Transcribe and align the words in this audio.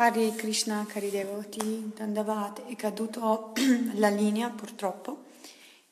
Hare 0.00 0.32
Krishna, 0.36 0.86
cari 0.86 1.10
devoti, 1.10 1.92
Dandavat, 1.92 2.66
è 2.66 2.76
caduto 2.76 3.52
la 3.98 4.08
linea 4.08 4.48
purtroppo 4.48 5.24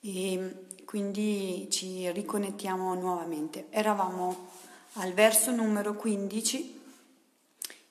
e 0.01 0.77
quindi 0.85 1.67
ci 1.73 2.09
riconnettiamo 2.13 2.95
nuovamente. 2.95 3.67
Eravamo 3.71 4.51
al 4.93 5.13
verso 5.13 5.51
numero 5.51 5.95
15, 5.95 6.81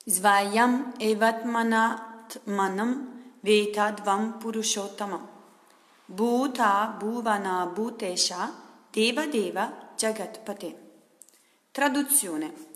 Svayam 0.05 0.93
evatmanat 0.97 2.39
manam 2.45 3.39
vetadvam 3.41 4.37
purushottamam 4.39 5.27
bhuta 6.05 6.95
bhuvana 6.97 7.65
bhutesha 7.65 8.53
deva 8.89 9.25
deva 9.25 9.91
jagatpate. 9.97 10.79
Traduzione 11.71 12.74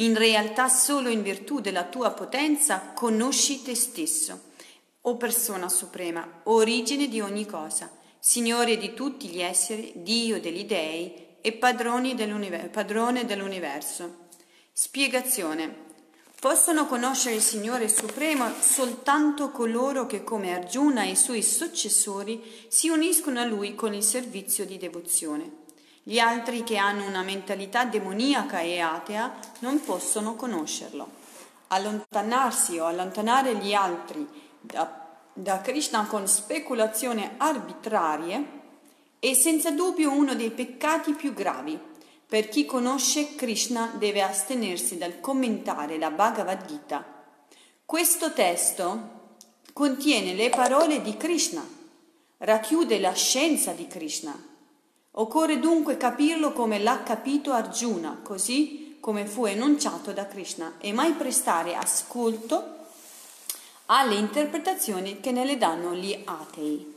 in 0.00 0.16
realtà 0.16 0.68
solo 0.68 1.08
in 1.08 1.22
virtù 1.22 1.60
della 1.60 1.84
tua 1.84 2.10
potenza 2.10 2.92
conosci 2.94 3.62
te 3.62 3.74
stesso, 3.74 4.46
o 5.02 5.16
persona 5.16 5.68
suprema, 5.68 6.40
origine 6.44 7.08
di 7.08 7.20
ogni 7.20 7.46
cosa, 7.46 7.90
Signore 8.20 8.76
di 8.76 8.94
tutti 8.94 9.28
gli 9.28 9.40
esseri, 9.40 9.92
Dio 9.96 10.40
degli 10.40 10.64
dei 10.64 11.26
e 11.40 11.52
padrone 11.52 12.14
dell'universo. 12.14 14.26
Spiegazione. 14.72 15.86
Possono 16.38 16.86
conoscere 16.86 17.36
il 17.36 17.40
Signore 17.40 17.88
Supremo 17.88 18.52
soltanto 18.60 19.50
coloro 19.50 20.06
che 20.06 20.24
come 20.24 20.52
Arjuna 20.52 21.04
e 21.04 21.10
i 21.10 21.16
suoi 21.16 21.42
successori 21.42 22.42
si 22.68 22.88
uniscono 22.88 23.40
a 23.40 23.44
Lui 23.44 23.74
con 23.74 23.94
il 23.94 24.02
servizio 24.02 24.64
di 24.64 24.78
devozione. 24.78 25.66
Gli 26.08 26.20
altri 26.20 26.64
che 26.64 26.78
hanno 26.78 27.06
una 27.06 27.20
mentalità 27.20 27.84
demoniaca 27.84 28.60
e 28.60 28.80
atea 28.80 29.38
non 29.58 29.84
possono 29.84 30.36
conoscerlo. 30.36 31.06
Allontanarsi 31.66 32.78
o 32.78 32.86
allontanare 32.86 33.56
gli 33.56 33.74
altri 33.74 34.26
da, 34.58 35.06
da 35.34 35.60
Krishna 35.60 36.06
con 36.06 36.26
speculazioni 36.26 37.28
arbitrarie 37.36 38.42
è 39.18 39.34
senza 39.34 39.70
dubbio 39.70 40.10
uno 40.10 40.34
dei 40.34 40.50
peccati 40.50 41.12
più 41.12 41.34
gravi. 41.34 41.78
Per 42.26 42.48
chi 42.48 42.64
conosce 42.64 43.34
Krishna 43.34 43.92
deve 43.98 44.22
astenersi 44.22 44.96
dal 44.96 45.20
commentare 45.20 45.98
la 45.98 46.10
Bhagavad 46.10 46.64
Gita. 46.64 47.04
Questo 47.84 48.32
testo 48.32 49.34
contiene 49.74 50.32
le 50.32 50.48
parole 50.48 51.02
di 51.02 51.18
Krishna, 51.18 51.62
racchiude 52.38 52.98
la 52.98 53.12
scienza 53.12 53.72
di 53.72 53.86
Krishna 53.86 54.47
Occorre 55.18 55.58
dunque 55.58 55.96
capirlo 55.96 56.52
come 56.52 56.78
l'ha 56.78 57.02
capito 57.02 57.50
Arjuna, 57.50 58.20
così 58.22 58.98
come 59.00 59.26
fu 59.26 59.46
enunciato 59.46 60.12
da 60.12 60.28
Krishna, 60.28 60.74
e 60.78 60.92
mai 60.92 61.12
prestare 61.14 61.74
ascolto 61.74 62.76
alle 63.86 64.14
interpretazioni 64.14 65.18
che 65.18 65.32
ne 65.32 65.44
le 65.44 65.56
danno 65.58 65.92
gli 65.92 66.16
atei. 66.24 66.94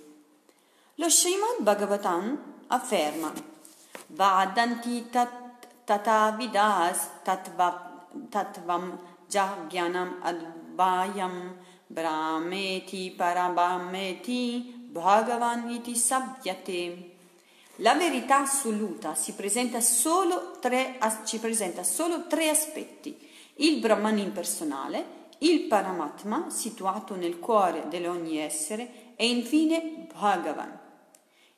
Lo 0.95 1.09
Srimad 1.09 1.61
Bhagavatam 1.61 2.37
afferma 2.67 3.33
Vadanti 4.07 5.09
tat, 5.09 5.65
tatavidas 5.83 7.23
tatvam 7.23 8.99
jagyanam 9.27 10.17
advayam 10.21 11.55
brahmeti 11.87 13.15
parabhameti 13.17 14.85
bhagavan 14.91 15.71
iti 15.71 15.95
sabhyate 15.95 17.10
la 17.81 17.95
verità 17.95 18.41
assoluta 18.41 19.15
presenta 19.35 19.79
tre, 20.59 20.97
ci 21.25 21.39
presenta 21.39 21.83
solo 21.83 22.27
tre 22.27 22.49
aspetti, 22.49 23.17
il 23.55 23.79
Brahman 23.79 24.19
impersonale, 24.19 25.19
il 25.39 25.61
Paramatma 25.61 26.49
situato 26.49 27.15
nel 27.15 27.39
cuore 27.39 27.87
di 27.89 28.05
ogni 28.05 28.37
essere 28.37 29.13
e 29.15 29.27
infine 29.27 30.07
Bhagavan. 30.13 30.79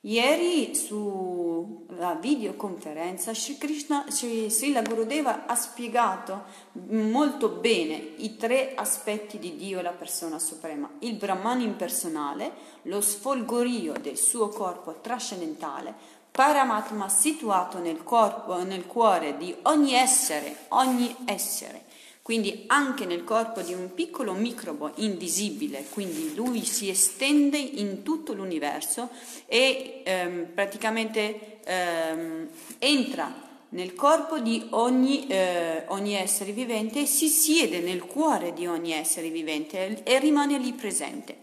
Ieri 0.06 0.76
sulla 0.76 2.16
videoconferenza 2.20 3.34
Sri 3.34 3.58
Krishna, 3.58 4.04
Sri, 4.10 4.50
Srila 4.50 4.82
Gurudeva 4.82 5.46
ha 5.46 5.56
spiegato 5.56 6.44
molto 6.90 7.48
bene 7.48 7.94
i 8.18 8.36
tre 8.36 8.74
aspetti 8.76 9.40
di 9.40 9.56
Dio, 9.56 9.82
la 9.82 9.92
persona 9.92 10.40
suprema, 10.40 10.90
il 11.00 11.14
Brahman 11.14 11.62
impersonale, 11.62 12.52
lo 12.82 13.00
sfolgorio 13.00 13.94
del 13.94 14.18
suo 14.18 14.50
corpo 14.50 15.00
trascendentale, 15.00 15.96
Paramatma 16.34 17.10
situato 17.10 17.78
nel, 17.78 18.02
corpo, 18.02 18.64
nel 18.64 18.88
cuore 18.88 19.38
di 19.38 19.54
ogni 19.64 19.94
essere, 19.94 20.56
ogni 20.70 21.16
essere, 21.26 21.84
quindi 22.24 22.64
anche 22.66 23.06
nel 23.06 23.24
corpo 23.24 23.62
di 23.62 23.72
un 23.76 23.94
piccolo 23.94 24.34
microbo 24.34 24.94
invisibile, 24.96 25.86
quindi 25.92 26.34
lui 26.34 26.66
si 26.66 26.90
estende 26.90 27.60
in 27.60 28.02
tutto 28.02 28.34
l'universo 28.34 29.10
e 29.46 30.02
ehm, 30.04 30.48
praticamente 30.56 31.60
ehm, 31.66 32.48
entra 32.80 33.32
nel 33.70 33.94
corpo 33.94 34.40
di 34.40 34.66
ogni, 34.72 35.28
eh, 35.28 35.84
ogni, 35.90 36.16
essere 36.16 36.52
vivente 36.52 37.02
e 37.02 37.06
si 37.06 37.28
siede 37.28 37.80
nel 37.80 38.06
cuore 38.06 38.54
di 38.54 38.66
ogni 38.66 38.94
essere 38.94 39.30
vivente 39.30 40.02
e 40.04 40.18
rimane 40.18 40.58
lì 40.58 40.74
presente. 40.74 41.38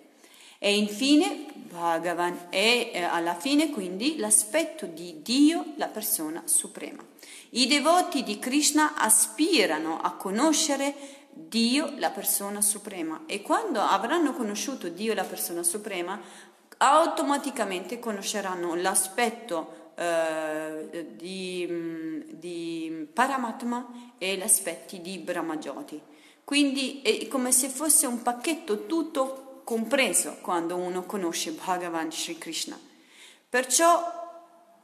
E 0.58 0.76
infine 0.76 1.46
Bhagavan 1.70 2.47
è 2.48 2.91
eh, 2.92 3.03
alla 3.03 3.36
fine 3.36 3.70
quindi 3.70 4.16
l'aspetto 4.16 4.86
di 4.86 5.22
Dio, 5.22 5.75
la 5.76 5.86
persona 5.86 6.42
suprema. 6.47 7.04
I 7.50 7.69
devoti 7.69 8.25
di 8.25 8.41
Krishna 8.41 8.97
aspirano 8.97 10.00
a 10.00 10.14
conoscere 10.14 10.94
Dio, 11.31 11.92
la 11.97 12.10
persona 12.10 12.60
suprema, 12.60 13.22
e 13.26 13.41
quando 13.41 13.81
avranno 13.81 14.32
conosciuto 14.32 14.88
Dio, 14.88 15.14
la 15.14 15.25
persona 15.25 15.62
suprema, 15.62 16.20
automaticamente 16.78 18.00
conosceranno 18.00 18.75
l'aspetto 18.75 19.92
eh, 19.94 21.06
di, 21.14 21.66
mm, 21.70 22.20
di, 22.32 23.08
Paramatma 23.12 24.14
e 24.19 24.37
gli 24.37 24.42
aspetti 24.42 25.00
di 25.00 25.19
Brahmajoti. 25.19 26.00
Quindi 26.42 27.00
è 27.02 27.28
come 27.28 27.52
se 27.52 27.69
fosse 27.69 28.06
un 28.06 28.22
pacchetto 28.22 28.87
tutto 28.87 29.50
compreso 29.70 30.38
quando 30.41 30.75
uno 30.75 31.04
conosce 31.04 31.53
Bhagavan 31.53 32.10
Sri 32.10 32.36
Krishna. 32.36 32.76
Perciò 33.48 34.03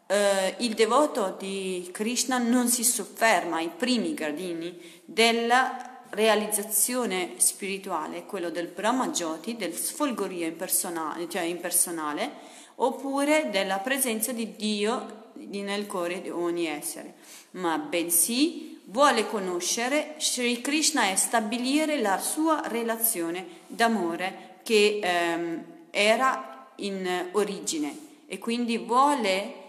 eh, 0.06 0.54
il 0.58 0.74
devoto 0.74 1.34
di 1.36 1.88
Krishna 1.90 2.38
non 2.38 2.68
si 2.68 2.84
sofferma 2.84 3.56
ai 3.56 3.70
primi 3.76 4.14
gradini 4.14 4.80
della 5.04 6.04
realizzazione 6.10 7.32
spirituale, 7.38 8.26
quello 8.26 8.50
del 8.50 8.68
Brahmajoti, 8.68 9.56
del 9.56 9.74
sfolgorio 9.74 10.46
impersonale, 10.46 11.28
cioè 11.28 11.42
impersonale, 11.42 12.30
oppure 12.76 13.50
della 13.50 13.78
presenza 13.78 14.30
di 14.30 14.54
Dio 14.54 15.32
nel 15.34 15.86
cuore 15.88 16.22
di 16.22 16.30
ogni 16.30 16.66
essere, 16.66 17.14
ma 17.52 17.76
bensì 17.78 18.82
vuole 18.84 19.26
conoscere 19.26 20.14
Sri 20.18 20.60
Krishna 20.60 21.10
e 21.10 21.16
stabilire 21.16 22.00
la 22.00 22.20
sua 22.20 22.62
relazione 22.68 23.64
d'amore 23.66 24.45
che 24.66 24.98
ehm, 25.00 25.64
era 25.90 26.72
in 26.76 27.28
origine 27.32 27.96
e 28.26 28.38
quindi 28.38 28.78
vuole 28.78 29.62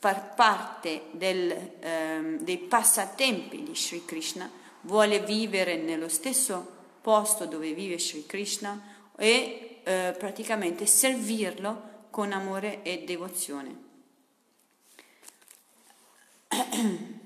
far 0.00 0.34
parte 0.34 1.02
del, 1.12 1.76
ehm, 1.78 2.40
dei 2.40 2.58
passatempi 2.58 3.62
di 3.62 3.76
Sri 3.76 4.04
Krishna, 4.04 4.50
vuole 4.80 5.20
vivere 5.20 5.76
nello 5.76 6.08
stesso 6.08 6.74
posto 7.00 7.46
dove 7.46 7.72
vive 7.72 8.00
Sri 8.00 8.26
Krishna 8.26 8.96
e 9.16 9.78
eh, 9.84 10.16
praticamente 10.18 10.86
servirlo 10.86 12.08
con 12.10 12.32
amore 12.32 12.82
e 12.82 13.04
devozione. 13.06 13.84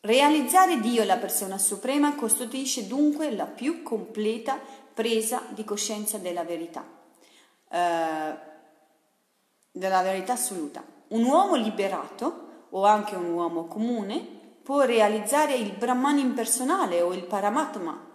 Realizzare 0.00 0.78
Dio, 0.80 1.02
la 1.02 1.16
persona 1.16 1.58
suprema, 1.58 2.14
costituisce 2.14 2.86
dunque 2.86 3.32
la 3.32 3.46
più 3.46 3.82
completa 3.82 4.60
presa 4.94 5.42
di 5.48 5.64
coscienza 5.64 6.18
della 6.18 6.44
verità, 6.44 6.84
eh, 7.68 8.34
della 9.72 10.02
verità 10.02 10.34
assoluta. 10.34 10.82
Un 11.08 11.24
uomo 11.24 11.56
liberato, 11.56 12.42
o 12.70 12.84
anche 12.84 13.16
un 13.16 13.32
uomo 13.32 13.66
comune, 13.66 14.26
può 14.62 14.82
realizzare 14.82 15.54
il 15.54 15.72
Brahman 15.72 16.18
impersonale 16.18 17.02
o 17.02 17.12
il 17.12 17.24
Paramatma, 17.24 18.12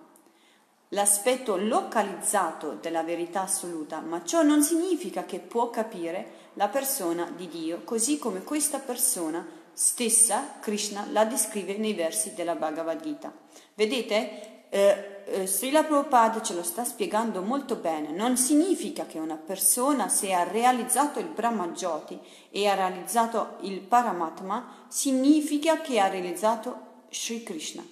l'aspetto 0.90 1.56
localizzato 1.58 2.78
della 2.82 3.04
verità 3.04 3.44
assoluta, 3.44 4.00
ma 4.00 4.24
ciò 4.24 4.42
non 4.42 4.64
significa 4.64 5.26
che 5.26 5.40
può 5.40 5.70
capire 5.70 6.48
la 6.54 6.68
persona 6.68 7.32
di 7.36 7.48
Dio, 7.48 7.84
così 7.84 8.18
come 8.18 8.44
questa 8.44 8.80
persona 8.80 9.46
stessa, 9.72 10.56
Krishna, 10.60 11.06
la 11.12 11.26
descrive 11.26 11.78
nei 11.78 11.94
versi 11.94 12.34
della 12.34 12.56
Bhagavad 12.56 13.02
Gita. 13.02 13.32
Vedete, 13.76 14.68
eh, 14.70 15.19
eh, 15.30 15.48
Srila 15.48 15.84
Prabhupada 15.84 16.42
ce 16.42 16.54
lo 16.54 16.64
sta 16.64 16.84
spiegando 16.84 17.42
molto 17.42 17.76
bene, 17.76 18.12
non 18.12 18.38
significa 18.38 19.06
che 19.06 19.20
una 19.20 19.38
persona 19.38 20.08
se 20.10 20.34
ha 20.34 20.44
realizzato 20.44 21.20
il 21.20 21.28
Brahma 21.28 21.68
Jyoti 21.68 22.20
e 22.50 22.68
ha 22.68 22.76
realizzato 22.76 23.58
il 23.62 23.82
Paramatma, 23.82 24.86
significa 24.88 25.82
che 25.82 26.00
ha 26.00 26.08
realizzato 26.08 26.88
Sri 27.10 27.44
Krishna. 27.44 27.84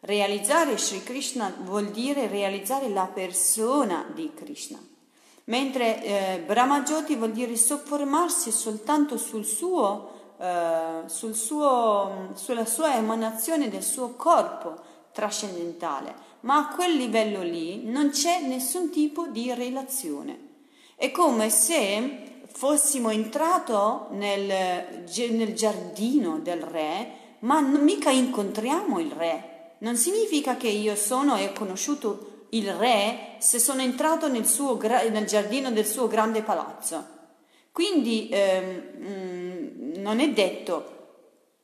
Realizzare 0.00 0.78
Sri 0.78 1.02
Krishna 1.02 1.52
vuol 1.62 1.90
dire 1.90 2.28
realizzare 2.28 2.88
la 2.88 3.06
persona 3.12 4.04
di 4.14 4.32
Krishna, 4.34 4.78
mentre 5.44 6.02
eh, 6.02 6.42
Brahmajoti 6.44 7.16
vuol 7.16 7.32
dire 7.32 7.56
soffermarsi 7.56 8.50
soltanto 8.50 9.16
sul 9.18 9.44
suo, 9.44 10.36
eh, 10.38 11.02
sul 11.06 11.34
suo, 11.34 12.30
sulla 12.34 12.64
sua 12.64 12.94
emanazione 12.94 13.68
del 13.68 13.82
suo 13.82 14.14
corpo 14.14 14.96
trascendentale, 15.12 16.14
ma 16.40 16.56
a 16.56 16.74
quel 16.74 16.96
livello 16.96 17.42
lì 17.42 17.84
non 17.84 18.10
c'è 18.10 18.40
nessun 18.42 18.90
tipo 18.90 19.26
di 19.26 19.52
relazione. 19.54 20.46
È 20.96 21.10
come 21.10 21.50
se 21.50 22.42
fossimo 22.52 23.10
entrati 23.10 23.72
nel, 24.10 25.04
nel 25.30 25.54
giardino 25.54 26.38
del 26.38 26.62
re, 26.62 27.10
ma 27.40 27.60
non 27.60 27.82
mica 27.82 28.10
incontriamo 28.10 28.98
il 28.98 29.12
re 29.12 29.56
non 29.78 29.96
significa 29.96 30.56
che 30.56 30.68
io 30.68 30.96
sono 30.96 31.36
e 31.36 31.48
ho 31.48 31.52
conosciuto 31.52 32.46
il 32.50 32.72
re 32.72 33.36
se 33.38 33.58
sono 33.58 33.82
entrato 33.82 34.28
nel, 34.28 34.46
suo, 34.46 34.78
nel 34.80 35.26
giardino 35.26 35.70
del 35.70 35.86
suo 35.86 36.08
grande 36.08 36.42
palazzo. 36.42 37.16
Quindi 37.70 38.28
ehm, 38.30 39.92
non 39.98 40.18
è 40.18 40.30
detto 40.30 40.96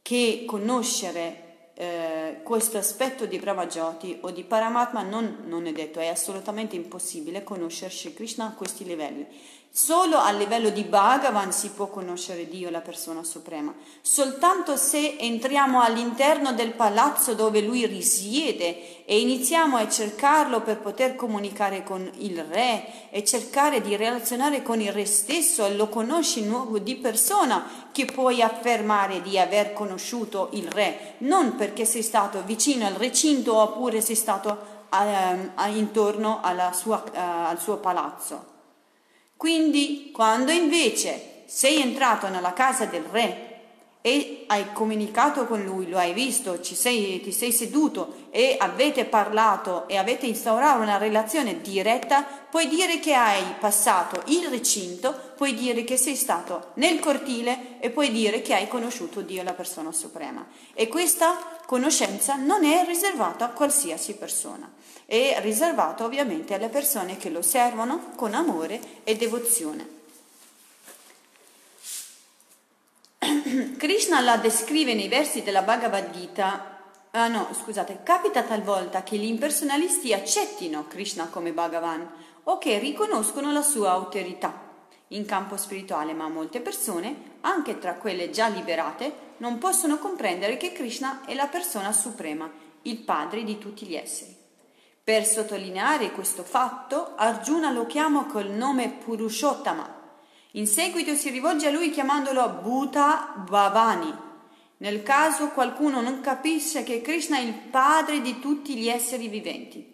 che 0.03 0.44
conoscere 0.47 1.44
eh, 1.75 2.41
questo 2.43 2.79
aspetto 2.79 3.26
di 3.26 3.38
Brahmajoti 3.38 4.19
o 4.21 4.31
di 4.31 4.44
Paramatma 4.44 5.03
non, 5.03 5.43
non, 5.47 5.67
è 5.67 5.73
detto, 5.73 5.99
è 5.99 6.06
assolutamente 6.06 6.76
impossibile 6.76 7.43
conoscere 7.43 7.91
Sri 7.91 8.15
Krishna 8.15 8.47
a 8.47 8.53
questi 8.53 8.85
livelli. 8.85 9.26
Solo 9.76 10.19
a 10.19 10.31
livello 10.31 10.71
di 10.71 10.85
Bhagavan 10.85 11.50
si 11.50 11.71
può 11.71 11.88
conoscere 11.88 12.49
Dio, 12.49 12.71
la 12.71 12.81
persona 12.81 13.25
suprema. 13.25 13.75
Soltanto 14.00 14.76
se 14.76 15.17
entriamo 15.19 15.81
all'interno 15.81 16.53
del 16.53 16.75
palazzo 16.75 17.35
dove 17.35 17.61
lui 17.61 17.85
risiede 17.85 19.05
e 19.05 19.19
iniziamo 19.19 19.76
a 19.76 19.88
cercarlo 19.88 20.61
per 20.61 20.79
poter 20.79 21.17
comunicare 21.17 21.82
con 21.82 22.09
il 22.19 22.44
re 22.44 23.11
e 23.11 23.25
cercare 23.25 23.81
di 23.81 23.97
relazionare 23.97 24.62
con 24.62 24.81
il 24.81 24.93
re 24.93 25.06
stesso 25.06 25.67
e 25.67 25.75
lo 25.75 25.88
conosci 25.88 26.44
nuovo 26.44 26.79
di 26.79 26.94
persona 26.94 27.88
che 27.91 28.05
puoi 28.05 28.43
affermare 28.43 29.23
di 29.23 29.41
aver 29.41 29.73
conosciuto 29.73 30.50
il 30.53 30.71
re, 30.71 31.15
non 31.19 31.56
perché 31.56 31.85
sei 31.85 32.03
stato 32.05 32.44
vicino 32.44 32.87
al 32.87 32.94
recinto 32.94 33.56
oppure 33.56 34.00
sei 34.00 34.15
stato 34.15 34.56
uh, 34.88 35.69
intorno 35.76 36.41
sua, 36.73 37.03
uh, 37.05 37.19
al 37.49 37.61
suo 37.61 37.79
palazzo. 37.79 38.53
Quindi 39.44 40.08
quando 40.11 40.52
invece 40.52 41.43
sei 41.44 41.82
entrato 41.82 42.31
nella 42.31 42.55
casa 42.55 42.87
del 42.87 43.02
re 43.02 43.53
e 44.06 44.44
hai 44.48 44.70
comunicato 44.74 45.46
con 45.46 45.64
lui, 45.64 45.88
lo 45.88 45.96
hai 45.96 46.12
visto, 46.12 46.62
sei, 46.62 47.22
ti 47.22 47.32
sei 47.32 47.52
seduto 47.52 48.26
e 48.28 48.54
avete 48.58 49.06
parlato 49.06 49.88
e 49.88 49.96
avete 49.96 50.26
instaurato 50.26 50.82
una 50.82 50.98
relazione 50.98 51.62
diretta, 51.62 52.22
puoi 52.50 52.68
dire 52.68 52.98
che 52.98 53.14
hai 53.14 53.42
passato 53.58 54.20
il 54.26 54.46
recinto, 54.48 55.18
puoi 55.36 55.54
dire 55.54 55.84
che 55.84 55.96
sei 55.96 56.16
stato 56.16 56.72
nel 56.74 56.98
cortile 56.98 57.78
e 57.80 57.88
puoi 57.88 58.10
dire 58.12 58.42
che 58.42 58.52
hai 58.52 58.68
conosciuto 58.68 59.22
Dio, 59.22 59.42
la 59.42 59.54
persona 59.54 59.90
suprema. 59.90 60.46
E 60.74 60.86
questa 60.88 61.62
conoscenza 61.64 62.34
non 62.34 62.62
è 62.64 62.84
riservata 62.84 63.46
a 63.46 63.52
qualsiasi 63.52 64.16
persona 64.16 64.70
è 65.06 65.38
riservata 65.42 66.04
ovviamente 66.04 66.54
alle 66.54 66.68
persone 66.68 67.18
che 67.18 67.28
lo 67.28 67.42
servono 67.42 68.12
con 68.16 68.32
amore 68.32 68.80
e 69.04 69.16
devozione. 69.16 70.03
Krishna 73.76 74.21
la 74.21 74.37
descrive 74.37 74.94
nei 74.94 75.09
versi 75.09 75.43
della 75.43 75.62
Bhagavad 75.62 76.11
Gita. 76.11 76.73
Ah 77.11 77.29
no, 77.29 77.49
scusate, 77.53 78.00
capita 78.03 78.43
talvolta 78.43 79.03
che 79.03 79.17
gli 79.17 79.25
impersonalisti 79.25 80.12
accettino 80.12 80.87
Krishna 80.88 81.26
come 81.26 81.53
Bhagavan 81.53 82.09
o 82.44 82.59
che 82.59 82.79
riconoscono 82.79 83.53
la 83.53 83.62
sua 83.62 83.91
autorità 83.91 84.65
in 85.09 85.25
campo 85.25 85.56
spirituale, 85.56 86.12
ma 86.12 86.29
molte 86.29 86.61
persone, 86.61 87.38
anche 87.43 87.79
tra 87.79 87.94
quelle 87.94 88.31
già 88.31 88.49
liberate, 88.49 89.32
non 89.38 89.59
possono 89.59 89.99
comprendere 89.99 90.56
che 90.56 90.73
Krishna 90.73 91.25
è 91.25 91.35
la 91.35 91.47
persona 91.47 91.93
suprema, 91.93 92.50
il 92.82 92.99
padre 92.99 93.44
di 93.44 93.59
tutti 93.59 93.87
gli 93.87 93.94
esseri. 93.94 94.35
Per 95.05 95.25
sottolineare 95.26 96.11
questo 96.12 96.43
fatto, 96.43 97.12
Arjuna 97.17 97.71
lo 97.71 97.87
chiama 97.87 98.25
col 98.25 98.49
nome 98.49 98.88
Purushottama. 98.88 99.94
In 100.56 100.68
seguito 100.68 101.16
si 101.16 101.30
rivolge 101.30 101.66
a 101.66 101.72
lui 101.72 101.90
chiamandolo 101.90 102.60
Bhuta 102.62 103.44
Bhavani. 103.44 104.14
Nel 104.76 105.02
caso 105.02 105.48
qualcuno 105.48 106.00
non 106.00 106.20
capisce 106.20 106.84
che 106.84 107.00
Krishna 107.00 107.38
è 107.38 107.40
il 107.40 107.54
padre 107.54 108.20
di 108.20 108.38
tutti 108.38 108.76
gli 108.76 108.88
esseri 108.88 109.26
viventi. 109.26 109.84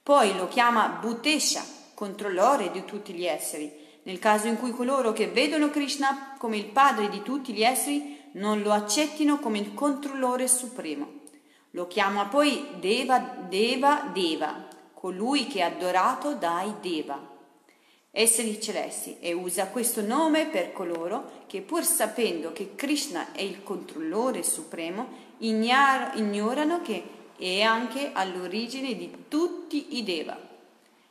Poi 0.00 0.36
lo 0.36 0.46
chiama 0.46 0.86
Bhutesha, 0.86 1.64
controllore 1.94 2.70
di 2.70 2.84
tutti 2.84 3.12
gli 3.12 3.26
esseri. 3.26 3.72
Nel 4.04 4.20
caso 4.20 4.46
in 4.46 4.56
cui 4.56 4.70
coloro 4.70 5.12
che 5.12 5.26
vedono 5.26 5.68
Krishna 5.68 6.36
come 6.38 6.58
il 6.58 6.66
padre 6.66 7.08
di 7.08 7.22
tutti 7.22 7.52
gli 7.52 7.64
esseri 7.64 8.20
non 8.34 8.62
lo 8.62 8.70
accettino 8.70 9.40
come 9.40 9.58
il 9.58 9.74
controllore 9.74 10.46
supremo. 10.46 11.22
Lo 11.72 11.88
chiama 11.88 12.26
poi 12.26 12.64
Deva 12.78 13.18
Deva 13.18 14.10
Deva, 14.12 14.68
colui 14.94 15.48
che 15.48 15.58
è 15.58 15.62
adorato 15.62 16.34
dai 16.34 16.74
Deva, 16.80 17.36
esseri 18.10 18.60
celesti, 18.60 19.16
e 19.20 19.32
usa 19.32 19.68
questo 19.68 20.00
nome 20.00 20.46
per 20.46 20.72
coloro 20.72 21.44
che 21.46 21.60
pur 21.60 21.84
sapendo 21.84 22.52
che 22.52 22.74
Krishna 22.74 23.32
è 23.32 23.42
il 23.42 23.62
controllore 23.62 24.42
supremo, 24.42 25.26
ignorano 25.38 26.80
che 26.82 27.02
è 27.36 27.60
anche 27.62 28.10
all'origine 28.12 28.96
di 28.96 29.24
tutti 29.28 29.96
i 29.98 30.02
Deva. 30.02 30.36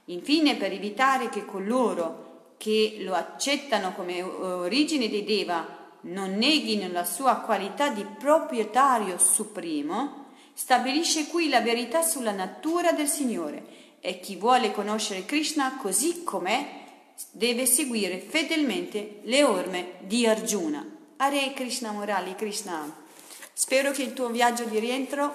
Infine, 0.05 0.55
per 0.55 0.71
evitare 0.71 1.29
che 1.29 1.45
coloro 1.45 2.25
che 2.57 2.97
lo 3.01 3.13
accettano 3.13 3.93
come 3.93 4.21
origine 4.21 5.09
dei 5.09 5.23
Deva 5.23 5.75
non 6.01 6.35
neghino 6.35 6.91
la 6.91 7.05
sua 7.05 7.35
qualità 7.37 7.89
di 7.89 8.05
proprietario 8.17 9.17
supremo, 9.17 10.25
stabilisce 10.53 11.27
qui 11.27 11.49
la 11.49 11.61
verità 11.61 12.01
sulla 12.01 12.31
natura 12.31 12.91
del 12.91 13.07
Signore 13.07 13.75
e 13.99 14.19
chi 14.19 14.35
vuole 14.35 14.71
conoscere 14.71 15.25
Krishna 15.25 15.77
così 15.77 16.23
com'è 16.23 16.85
deve 17.31 17.65
seguire 17.65 18.19
fedelmente 18.19 19.19
le 19.23 19.43
orme 19.43 19.93
di 19.99 20.25
Arjuna. 20.25 20.85
Hare 21.17 21.53
Krishna 21.53 21.91
Morali 21.91 22.35
Krishna. 22.35 23.05
Spero 23.53 23.91
che 23.91 24.03
il 24.03 24.13
tuo 24.13 24.29
viaggio 24.29 24.65
di 24.65 24.77
rientro 24.77 25.31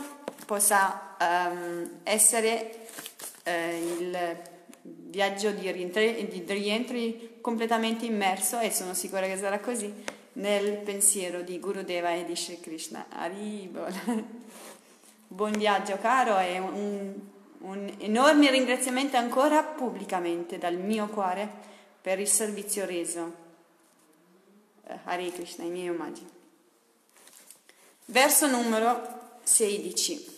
possa 0.47 1.17
um, 1.19 1.91
essere 2.05 2.87
uh, 3.45 4.01
il 4.01 4.41
viaggio 4.83 5.51
di 5.51 5.71
rientri, 5.71 6.29
di 6.29 6.45
rientri 6.47 7.39
completamente 7.41 8.07
immerso 8.07 8.61
e 8.61 8.71
sono 8.71 8.95
sicura 8.95 9.27
che 9.27 9.37
sarà 9.37 9.59
così 9.59 9.93
nel 10.35 10.79
pensiero 10.79 11.43
di 11.43 11.59
Gurudeva 11.59 12.13
e 12.13 12.25
di 12.25 12.37
Shri 12.37 12.61
Krishna. 12.61 13.07
Haribol. 13.09 13.93
Buon 15.27 15.53
viaggio 15.53 15.99
caro 15.99 16.39
e 16.39 16.59
un, 16.59 17.13
un 17.59 17.93
enorme 17.99 18.51
ringraziamento 18.51 19.17
ancora 19.17 19.63
pubblicamente 19.63 20.59
dal 20.59 20.77
mio 20.77 21.09
cuore 21.09 21.71
per 22.03 22.19
il 22.19 22.29
servizio 22.29 22.85
reso. 22.85 23.33
Eh, 24.85 24.99
Hare 25.05 25.31
Krishna, 25.31 25.65
i 25.65 25.71
miei 25.71 25.89
omaggi. 25.89 26.27
Verso 28.07 28.49
numero 28.49 29.39
16. 29.45 30.31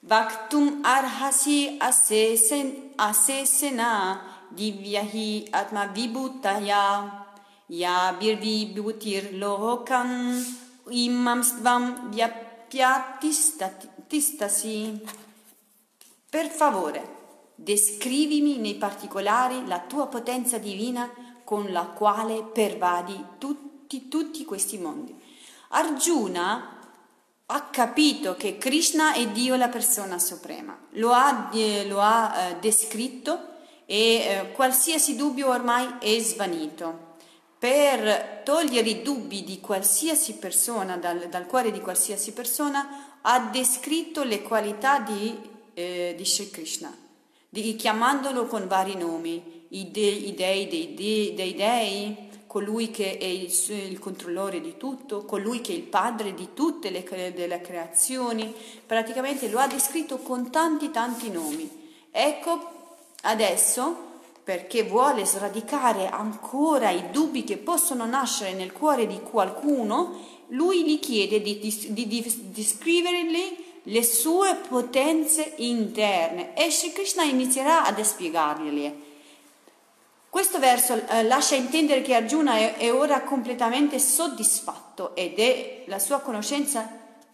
Bhaktum 0.00 0.80
arhasi 0.82 1.76
asesen, 1.78 2.92
asesena 2.96 4.22
divyahi 4.50 5.48
atma 5.52 5.86
vibhutaya 5.86 7.26
ya 7.68 8.12
birvibhutir 8.18 9.38
lokam 9.38 10.42
imam 10.90 11.42
svam 11.42 12.10
vyapyatistasi. 12.10 15.00
Per 16.30 16.48
favore, 16.48 17.19
descrivimi 17.62 18.56
nei 18.56 18.76
particolari 18.76 19.66
la 19.66 19.80
tua 19.80 20.06
potenza 20.06 20.56
divina 20.56 21.10
con 21.44 21.70
la 21.70 21.82
quale 21.82 22.42
pervadi 22.42 23.22
tutti, 23.38 24.08
tutti 24.08 24.44
questi 24.44 24.78
mondi. 24.78 25.14
Arjuna 25.68 26.78
ha 27.46 27.62
capito 27.70 28.34
che 28.36 28.56
Krishna 28.56 29.12
è 29.12 29.26
Dio 29.28 29.56
la 29.56 29.68
persona 29.68 30.18
suprema, 30.18 30.78
lo 30.92 31.12
ha, 31.12 31.50
eh, 31.52 31.86
lo 31.86 32.00
ha 32.00 32.34
eh, 32.34 32.56
descritto 32.60 33.48
e 33.84 33.96
eh, 33.96 34.52
qualsiasi 34.52 35.16
dubbio 35.16 35.48
ormai 35.48 35.96
è 35.98 36.18
svanito. 36.20 37.08
Per 37.58 38.40
togliere 38.42 38.88
i 38.88 39.02
dubbi 39.02 39.44
di 39.44 39.60
qualsiasi 39.60 40.34
persona, 40.36 40.96
dal, 40.96 41.28
dal 41.28 41.46
cuore 41.46 41.70
di 41.70 41.80
qualsiasi 41.80 42.32
persona, 42.32 43.18
ha 43.20 43.38
descritto 43.50 44.22
le 44.22 44.40
qualità 44.40 45.00
di, 45.00 45.38
eh, 45.74 46.14
di 46.16 46.24
Sri 46.24 46.50
Krishna, 46.50 46.96
di, 47.50 47.76
chiamandolo 47.76 48.46
con 48.46 48.66
vari 48.66 48.96
nomi, 48.96 49.66
i, 49.70 49.90
de, 49.90 50.34
dei 50.34 50.68
dei, 50.68 51.34
dei 51.34 51.54
dei, 51.54 52.28
colui 52.46 52.90
che 52.90 53.18
è 53.18 53.24
il, 53.24 53.52
il, 53.68 53.98
controllore 53.98 54.60
di 54.60 54.76
tutto, 54.76 55.24
colui 55.24 55.60
che 55.60 55.72
è 55.72 55.76
il 55.76 55.82
padre 55.82 56.32
di 56.34 56.48
tutte 56.54 56.90
le, 56.90 57.04
le 57.46 57.60
creazioni, 57.60 58.52
praticamente 58.86 59.48
lo 59.48 59.58
ha 59.58 59.66
descritto 59.66 60.18
con 60.18 60.50
tanti 60.50 60.90
tanti 60.90 61.30
nomi. 61.30 61.68
Ecco 62.10 62.70
adesso 63.22 64.08
perché 64.42 64.82
vuole 64.82 65.24
sradicare 65.24 66.08
ancora 66.08 66.90
i 66.90 67.10
dubbi 67.10 67.44
che 67.44 67.56
possono 67.56 68.04
nascere 68.06 68.52
nel 68.52 68.72
cuore 68.72 69.06
di 69.06 69.20
qualcuno, 69.20 70.38
lui 70.48 70.84
gli 70.84 70.98
chiede 70.98 71.40
di, 71.40 71.58
di, 71.58 71.92
di, 71.92 72.50
di 72.50 72.64
scrivergli 72.64 73.59
le 73.84 74.02
sue 74.02 74.56
potenze 74.68 75.54
interne 75.56 76.54
e 76.54 76.70
Sri 76.70 76.92
Krishna 76.92 77.22
inizierà 77.22 77.84
a 77.84 78.04
spiegargliele. 78.04 79.08
Questo 80.28 80.58
verso 80.60 80.94
eh, 81.08 81.24
lascia 81.24 81.56
intendere 81.56 82.02
che 82.02 82.14
Arjuna 82.14 82.56
è, 82.56 82.76
è, 82.76 82.92
ora 82.92 83.22
completamente 83.22 83.98
soddisfatto 83.98 85.16
ed 85.16 85.38
è 85.38 85.84
la 85.86 85.98
sua 85.98 86.20
conoscenza, 86.20 86.88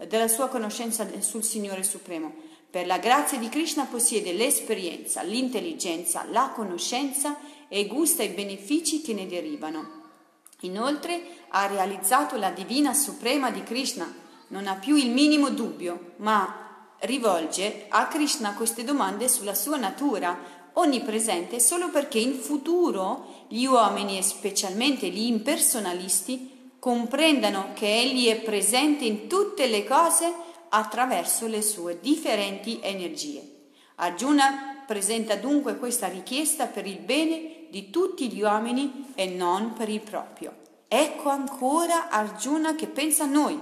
della 0.09 0.29
sua 0.29 0.49
conoscenza 0.49 1.07
sul 1.21 1.45
Signore 1.45 1.83
Supremo. 1.83 2.33
Per 2.71 2.87
la 2.87 2.99
grazia 2.99 3.39
di 3.39 3.49
Krishna 3.49 3.85
possiede 3.85 4.33
l'esperienza, 4.33 5.23
l'intelligenza, 5.23 6.25
la 6.31 6.53
conoscenza 6.55 7.37
e 7.69 7.87
gusta 7.87 8.23
i 8.23 8.29
benefici 8.29 9.03
che 9.03 9.13
ne 9.13 9.27
derivano. 9.27 10.05
Inoltre 10.61 11.21
ha 11.49 11.67
realizzato 11.67 12.37
la 12.37 12.51
divina 12.51 12.95
suprema 12.95 13.51
di 13.51 13.63
Krishna, 13.63 14.11
non 14.49 14.67
ha 14.67 14.75
più 14.75 14.97
il 14.97 15.11
minimo 15.11 15.51
dubbio, 15.51 16.13
ma 16.17 16.95
rivolge 17.01 17.87
a 17.89 18.07
Krishna 18.09 18.55
queste 18.55 18.85
domande 18.85 19.29
sulla 19.29 19.55
sua 19.55 19.77
natura 19.77 20.65
onnipresente 20.75 21.61
solo 21.61 21.91
perché 21.91 22.19
in 22.19 22.35
futuro 22.35 23.45
gli 23.49 23.65
uomini 23.65 24.19
e 24.19 24.23
specialmente 24.23 25.09
gli 25.09 25.27
impersonalisti 25.27 26.75
comprendano 26.79 27.71
che 27.75 27.87
egli 27.87 28.29
è 28.29 28.37
presente 28.37 29.05
in 29.05 29.27
tutte 29.27 29.67
le 29.67 29.85
cose 29.85 30.33
attraverso 30.69 31.47
le 31.47 31.63
sue 31.63 31.99
differenti 32.01 32.79
energie. 32.83 33.71
Arjuna 33.97 34.83
presenta 34.87 35.37
dunque 35.37 35.79
questa 35.79 36.07
richiesta 36.07 36.67
per 36.67 36.87
il 36.87 36.99
bene 36.99 37.67
di 37.71 37.91
tutti 37.91 38.31
gli 38.31 38.43
uomini 38.43 39.07
e 39.15 39.27
non 39.27 39.73
per 39.73 39.89
il 39.89 40.01
proprio. 40.01 40.55
Ecco 40.87 41.31
ancora 41.31 42.11
Arjuna 42.11 42.75
che 42.75 42.87
pensa 42.87 43.25
a 43.25 43.29
noi, 43.29 43.59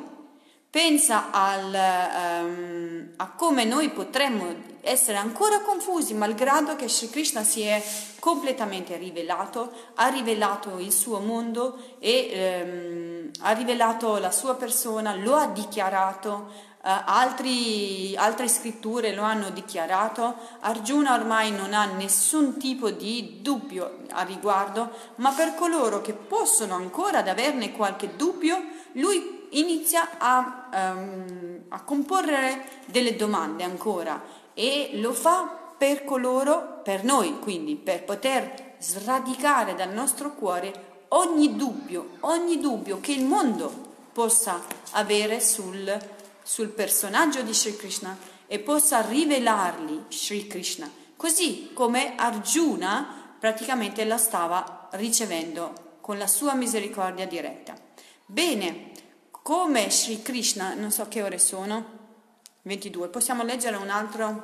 pensa 0.75 1.31
al, 1.31 2.43
um, 2.43 3.11
a 3.19 3.31
come 3.37 3.63
noi 3.63 3.91
potremmo 3.91 4.53
essere 4.81 5.19
ancora 5.19 5.61
confusi, 5.61 6.15
malgrado 6.15 6.75
che 6.75 6.89
Sri 6.89 7.11
Krishna 7.11 7.45
si 7.45 7.63
è 7.63 7.81
completamente 8.19 8.97
rivelato, 8.97 9.71
ha 9.95 10.09
rivelato 10.09 10.81
il 10.81 10.91
suo 10.91 11.21
mondo 11.21 11.79
e 12.01 12.65
um, 12.65 13.31
ha 13.43 13.53
rivelato 13.53 14.17
la 14.17 14.33
sua 14.33 14.57
persona, 14.57 15.15
lo 15.15 15.37
ha 15.37 15.47
dichiarato, 15.47 16.73
Uh, 16.85 17.01
altri, 17.07 18.15
altre 18.15 18.47
scritture 18.47 19.15
lo 19.15 19.23
hanno 19.23 19.49
dichiarato, 19.49 20.37
Arjuna 20.61 21.15
ormai 21.15 21.51
non 21.51 21.73
ha 21.73 21.87
nessun 21.87 22.59
tipo 22.59 22.91
di 22.91 23.39
dubbio 23.41 24.01
a 24.11 24.21
riguardo, 24.21 24.91
ma 25.15 25.31
per 25.31 25.55
coloro 25.55 26.03
che 26.03 26.13
possono 26.13 26.75
ancora 26.75 27.21
ad 27.21 27.29
averne 27.29 27.73
qualche 27.73 28.17
dubbio, 28.17 28.63
lui 28.93 29.44
inizia 29.59 30.19
a, 30.19 30.69
um, 30.73 31.65
a 31.69 31.83
comporre 31.83 32.83
delle 32.87 33.17
domande 33.17 33.65
ancora 33.65 34.23
e 34.55 34.91
lo 34.95 35.13
fa 35.13 35.73
per 35.77 36.05
coloro, 36.05 36.81
per 36.83 37.05
noi 37.05 37.39
quindi, 37.41 37.77
per 37.77 38.05
poter 38.05 38.77
sradicare 38.79 39.75
dal 39.75 39.93
nostro 39.93 40.35
cuore 40.35 40.93
ogni 41.09 41.57
dubbio, 41.57 42.17
ogni 42.21 42.61
dubbio 42.61 43.01
che 43.01 43.13
il 43.13 43.25
mondo 43.25 43.93
possa 44.13 44.63
avere 44.93 45.41
sul 45.41 46.13
sul 46.45 46.69
personaggio 46.69 47.41
di 47.41 47.55
Sri 47.55 47.75
Krishna 47.75 48.17
e 48.47 48.59
possa 48.59 49.01
rivelargli 49.01 50.03
Sri 50.09 50.47
Krishna, 50.47 50.89
così 51.17 51.71
come 51.73 52.15
Arjuna 52.17 53.33
praticamente 53.39 54.05
la 54.05 54.19
stava 54.19 54.89
ricevendo 54.93 55.97
con 56.03 56.19
la 56.19 56.27
sua 56.27 56.55
misericordia 56.55 57.27
diretta. 57.27 57.75
Bene, 58.27 58.91
come 59.45 59.91
Sri 59.91 60.23
Krishna, 60.23 60.73
non 60.73 60.91
so 60.91 61.07
che 61.07 61.21
ore 61.21 61.37
sono, 61.37 61.85
22, 62.63 63.09
possiamo 63.09 63.43
leggere 63.43 63.77
un 63.77 63.91
altro 63.91 64.43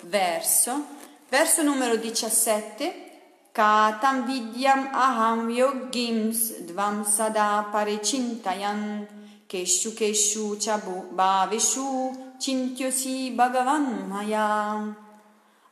verso, 0.00 0.84
verso 1.28 1.62
numero 1.62 1.94
17. 1.94 3.06
Katam 3.52 4.26
vidyam 4.26 4.90
aham 4.92 5.48
yogims 5.48 6.58
dvam 6.58 7.04
sada 7.04 7.68
parechintayan 7.70 9.06
Keshu 9.46 9.94
Keshu 9.94 10.56
Chabu 10.58 11.14
Bhavishu 11.14 12.34
Chintyosi 12.36 13.30
Bhagavan 13.32 14.08
Maya. 14.08 14.92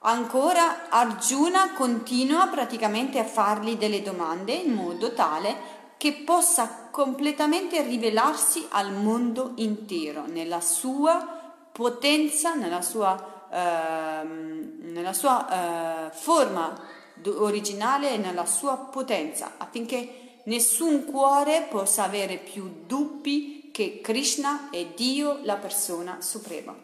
Ancora 0.01 0.89
Arjuna 0.91 1.73
continua 1.73 2.47
praticamente 2.47 3.19
a 3.19 3.25
fargli 3.25 3.77
delle 3.77 4.01
domande 4.01 4.53
in 4.53 4.75
modo 4.75 5.13
tale 5.13 5.78
che 5.99 6.13
possa 6.13 6.89
completamente 6.91 7.83
rivelarsi 7.83 8.67
al 8.71 8.93
mondo 8.93 9.53
intero, 9.57 10.25
nella 10.27 10.61
sua 10.61 11.37
potenza, 11.73 12.55
nella 12.55 12.81
sua, 12.81 13.49
eh, 13.51 14.25
nella 14.25 15.13
sua 15.13 16.07
eh, 16.07 16.11
forma 16.17 16.81
originale 17.25 18.13
e 18.13 18.17
nella 18.17 18.47
sua 18.47 18.77
potenza, 18.77 19.55
affinché 19.59 20.41
nessun 20.45 21.05
cuore 21.05 21.67
possa 21.69 22.05
avere 22.05 22.37
più 22.37 22.85
dubbi 22.87 23.71
che 23.73 24.01
Krishna 24.01 24.71
è 24.71 24.87
Dio 24.87 25.41
la 25.43 25.57
persona 25.57 26.19
suprema. 26.21 26.75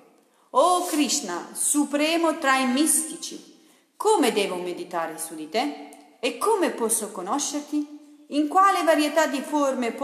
O 0.51 0.85
Krishna, 0.87 1.49
supremo 1.53 2.39
tra 2.39 2.59
i 2.59 2.67
mistici, 2.67 3.53
come 3.97 4.33
devo 4.33 4.57
meditare 4.57 5.19
su 5.19 5.35
di 5.35 5.49
te? 5.49 5.89
E 6.21 6.39
come 6.39 6.71
posso 6.71 7.11
conoscerti? 7.11 7.94
In 8.35 8.49
quale 8.49 8.83
varietà 8.83 9.27
di 9.27 9.41
forme 9.41 9.95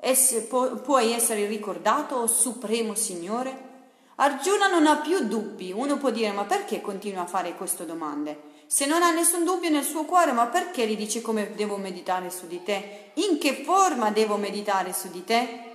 essere, 0.00 0.40
pu- 0.40 0.80
puoi 0.80 1.12
essere 1.12 1.46
ricordato, 1.46 2.14
o 2.14 2.26
Supremo 2.26 2.94
Signore? 2.94 3.70
Arjuna 4.16 4.68
non 4.68 4.86
ha 4.86 4.96
più 4.96 5.26
dubbi. 5.26 5.70
Uno 5.70 5.98
può 5.98 6.10
dire, 6.10 6.32
ma 6.32 6.44
perché 6.44 6.80
continua 6.80 7.22
a 7.22 7.26
fare 7.26 7.54
queste 7.54 7.84
domande? 7.84 8.50
Se 8.66 8.86
non 8.86 9.02
ha 9.02 9.12
nessun 9.12 9.44
dubbio 9.44 9.68
nel 9.68 9.84
suo 9.84 10.04
cuore, 10.04 10.32
ma 10.32 10.46
perché 10.46 10.86
gli 10.86 10.96
dice 10.96 11.20
come 11.20 11.54
devo 11.54 11.76
meditare 11.76 12.30
su 12.30 12.46
di 12.46 12.62
te? 12.62 13.10
In 13.14 13.38
che 13.38 13.62
forma 13.64 14.10
devo 14.10 14.36
meditare 14.36 14.94
su 14.94 15.10
di 15.10 15.22
te? 15.22 15.70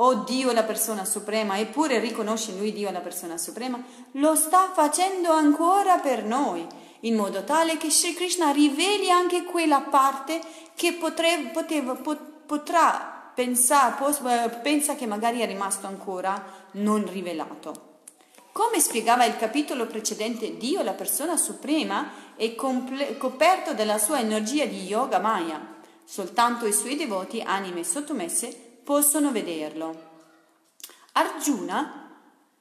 o 0.00 0.14
Dio 0.22 0.52
la 0.52 0.62
persona 0.62 1.04
suprema, 1.04 1.58
eppure 1.58 1.98
riconosce 1.98 2.52
lui 2.52 2.72
Dio 2.72 2.90
la 2.92 3.00
persona 3.00 3.36
suprema, 3.36 3.82
lo 4.12 4.36
sta 4.36 4.70
facendo 4.72 5.32
ancora 5.32 5.98
per 5.98 6.22
noi, 6.22 6.64
in 7.00 7.14
modo 7.14 7.44
tale 7.44 7.76
che 7.76 7.90
Sri 7.90 8.14
Krishna 8.14 8.50
riveli 8.50 9.10
anche 9.10 9.44
quella 9.44 9.80
parte 9.80 10.40
che 10.74 10.94
potre, 10.94 11.50
poteva, 11.52 11.94
pot, 11.94 12.20
potrà 12.46 13.32
pensare, 13.34 13.94
eh, 14.44 14.48
pensa 14.62 14.96
che 14.96 15.06
magari 15.06 15.40
è 15.40 15.46
rimasto 15.46 15.86
ancora 15.86 16.66
non 16.72 17.08
rivelato. 17.08 17.86
Come 18.50 18.80
spiegava 18.80 19.24
il 19.24 19.36
capitolo 19.36 19.86
precedente, 19.86 20.56
Dio, 20.56 20.82
la 20.82 20.94
persona 20.94 21.36
suprema, 21.36 22.34
è 22.34 22.56
comple- 22.56 23.16
coperto 23.16 23.74
dalla 23.74 23.98
sua 23.98 24.18
energia 24.18 24.64
di 24.64 24.82
yoga 24.84 25.20
maya. 25.20 25.76
Soltanto 26.04 26.66
i 26.66 26.72
suoi 26.72 26.96
devoti, 26.96 27.40
anime 27.40 27.84
sottomesse, 27.84 28.48
possono 28.82 29.30
vederlo. 29.30 30.06
Arjuna 31.12 32.07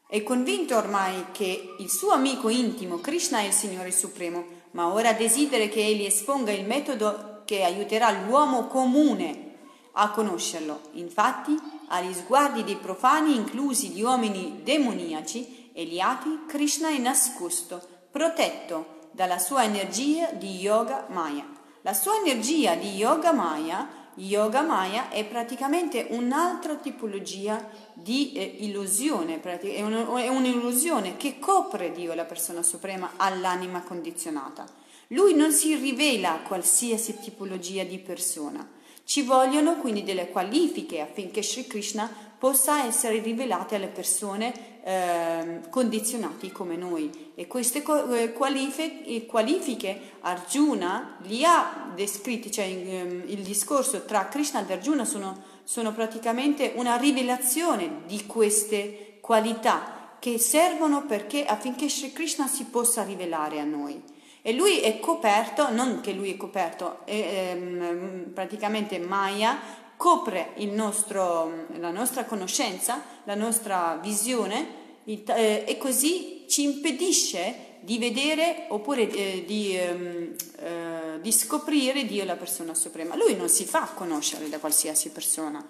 è 0.08 0.24
convinto 0.24 0.78
ormai 0.78 1.26
che 1.34 1.76
il 1.80 1.90
suo 1.90 2.12
amico 2.12 2.48
intimo 2.48 3.00
Krishna 3.00 3.40
è 3.40 3.48
il 3.48 3.52
Signore 3.52 3.92
Supremo, 3.92 4.46
ma 4.72 4.94
ora 4.94 5.12
desidera 5.12 5.66
che 5.66 5.86
egli 5.86 6.06
esponga 6.06 6.52
il 6.54 6.66
metodo 6.66 7.42
che 7.44 7.64
aiuterà 7.64 8.12
l'uomo 8.12 8.68
comune 8.68 9.56
a 9.94 10.10
conoscerlo. 10.12 10.80
Infatti, 10.94 11.58
agli 11.90 12.14
sguardi 12.14 12.64
dei 12.64 12.78
profani, 12.78 13.36
inclusi 13.36 13.90
gli 13.90 14.02
uomini 14.02 14.62
demoniaci 14.64 15.72
e 15.74 15.84
gli 15.84 16.00
ati, 16.00 16.44
Krishna 16.48 16.88
è 16.88 16.98
nascosto, 16.98 17.82
protetto 18.10 19.10
dalla 19.12 19.40
sua 19.40 19.64
energia 19.64 20.32
di 20.32 20.58
Yoga 20.58 21.08
Maya. 21.10 21.46
La 21.82 21.94
sua 21.94 22.18
energia 22.18 22.76
di 22.76 22.96
Yoga 22.96 23.34
Maya 23.34 24.07
Yoga 24.20 24.62
Maya 24.64 25.10
è 25.10 25.24
praticamente 25.26 26.08
un'altra 26.10 26.76
tipologia 26.76 27.70
di 27.94 28.34
eh, 28.34 28.58
illusione, 28.62 29.40
è, 29.40 29.60
è 29.60 29.82
un'illusione 30.28 31.18
che 31.18 31.38
copre 31.38 31.92
Dio, 31.92 32.16
la 32.16 32.26
persona 32.26 32.64
suprema, 32.64 33.12
all'anima 33.18 33.82
condizionata. 33.82 34.66
Lui 35.10 35.36
non 35.36 35.52
si 35.52 35.76
rivela 35.76 36.34
a 36.34 36.40
qualsiasi 36.40 37.20
tipologia 37.20 37.84
di 37.84 38.00
persona. 38.00 38.68
Ci 39.04 39.22
vogliono 39.22 39.78
quindi 39.78 40.04
delle 40.04 40.30
qualifiche 40.30 41.00
affinché 41.00 41.44
Sri 41.44 41.68
Krishna 41.68 42.10
possa 42.38 42.86
essere 42.86 43.20
rivelata 43.20 43.76
alle 43.76 43.88
persone 43.88 44.82
eh, 44.84 45.62
condizionate 45.70 46.52
come 46.52 46.76
noi. 46.76 47.32
E 47.36 47.48
queste 47.48 47.84
eh, 47.84 48.32
qualifiche, 48.34 49.26
qualifiche 49.26 50.00
Arjuna 50.22 51.18
li 51.24 51.44
ha 51.44 51.92
descritti, 51.94 52.52
cioè 52.52 52.66
ehm, 52.66 53.24
il 53.28 53.42
discorso 53.42 54.06
tra 54.06 54.28
Krishna 54.28 54.62
ed 54.62 54.72
Arjuna 54.72 55.04
sono, 55.04 55.44
sono 55.64 55.92
praticamente 55.92 56.74
una 56.76 56.96
rivelazione 56.96 58.02
di 58.06 58.26
queste 58.26 59.18
qualità 59.20 60.16
che 60.20 60.38
servono 60.40 61.06
perché 61.06 61.46
affinché 61.46 61.90
Sri 61.90 62.14
Krishna 62.14 62.48
si 62.48 62.66
possa 62.66 63.04
rivelare 63.04 63.60
a 63.60 63.66
noi. 63.66 64.02
E 64.42 64.54
lui 64.54 64.80
è 64.80 65.00
coperto, 65.02 65.70
non 65.72 66.00
che 66.00 66.14
lui 66.14 66.32
è 66.32 66.38
coperto, 66.38 67.06
è, 67.06 67.52
ehm, 67.52 68.32
praticamente 68.34 68.98
Maya 69.00 69.86
copre 69.98 70.54
nostro, 70.60 71.66
la 71.80 71.92
nostra 71.92 72.24
conoscenza, 72.26 73.02
la 73.24 73.36
nostra 73.36 74.00
visione 74.02 74.86
eh, 75.04 75.64
e 75.68 75.78
così 75.78 76.46
ci 76.48 76.64
impedisce 76.64 77.66
di 77.80 77.98
vedere 77.98 78.66
oppure 78.70 79.10
eh, 79.10 79.44
di, 79.46 79.76
ehm, 79.76 80.36
eh, 80.60 81.20
di 81.22 81.32
scoprire 81.32 82.06
Dio 82.06 82.26
la 82.26 82.36
persona 82.36 82.74
suprema. 82.74 83.16
Lui 83.16 83.36
non 83.36 83.50
si 83.50 83.66
fa 83.66 83.90
conoscere 83.94 84.50
da 84.50 84.60
qualsiasi 84.60 85.10
persona. 85.10 85.66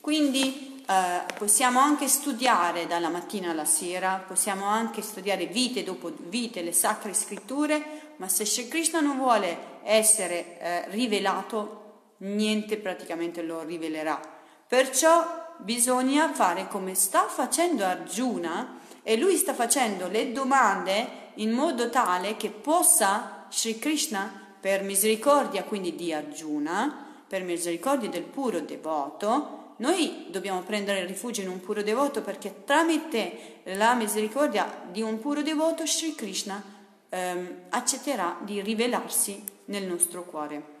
Quindi 0.00 0.82
eh, 0.86 1.32
possiamo 1.38 1.78
anche 1.78 2.08
studiare 2.08 2.86
dalla 2.86 3.08
mattina 3.08 3.50
alla 3.50 3.64
sera, 3.64 4.22
possiamo 4.26 4.64
anche 4.64 5.00
studiare 5.00 5.46
vite 5.46 5.84
dopo 5.84 6.12
vite 6.28 6.60
le 6.62 6.72
sacre 6.72 7.14
scritture, 7.14 8.14
ma 8.16 8.28
se 8.28 8.44
Shri 8.44 8.68
Krishna 8.68 9.00
non 9.00 9.16
vuole 9.16 9.80
essere 9.84 10.58
eh, 10.58 10.90
rivelato, 10.90 11.81
niente 12.22 12.76
praticamente 12.76 13.42
lo 13.42 13.62
rivelerà. 13.62 14.20
Perciò 14.66 15.54
bisogna 15.58 16.32
fare 16.32 16.68
come 16.68 16.94
sta 16.94 17.26
facendo 17.28 17.84
Arjuna 17.84 18.80
e 19.02 19.16
lui 19.16 19.36
sta 19.36 19.54
facendo 19.54 20.08
le 20.08 20.32
domande 20.32 21.20
in 21.34 21.50
modo 21.50 21.90
tale 21.90 22.36
che 22.36 22.50
possa 22.50 23.46
Sri 23.50 23.78
Krishna, 23.78 24.40
per 24.60 24.82
misericordia 24.82 25.64
quindi 25.64 25.94
di 25.96 26.12
Arjuna, 26.12 27.10
per 27.26 27.42
misericordia 27.42 28.08
del 28.08 28.22
puro 28.22 28.60
devoto, 28.60 29.74
noi 29.78 30.26
dobbiamo 30.28 30.60
prendere 30.60 31.04
rifugio 31.04 31.40
in 31.40 31.48
un 31.48 31.60
puro 31.60 31.82
devoto 31.82 32.22
perché 32.22 32.62
tramite 32.64 33.60
la 33.64 33.94
misericordia 33.94 34.84
di 34.90 35.02
un 35.02 35.18
puro 35.18 35.42
devoto 35.42 35.84
Sri 35.84 36.14
Krishna 36.14 36.62
ehm, 37.08 37.62
accetterà 37.70 38.38
di 38.42 38.60
rivelarsi 38.60 39.42
nel 39.66 39.84
nostro 39.84 40.22
cuore. 40.24 40.71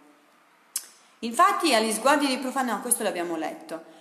Infatti 1.22 1.74
agli 1.74 1.92
sguardi 1.92 2.26
dei 2.26 2.38
profani, 2.38 2.70
questo 2.80 3.02
l'abbiamo 3.02 3.36
letto, 3.36 4.00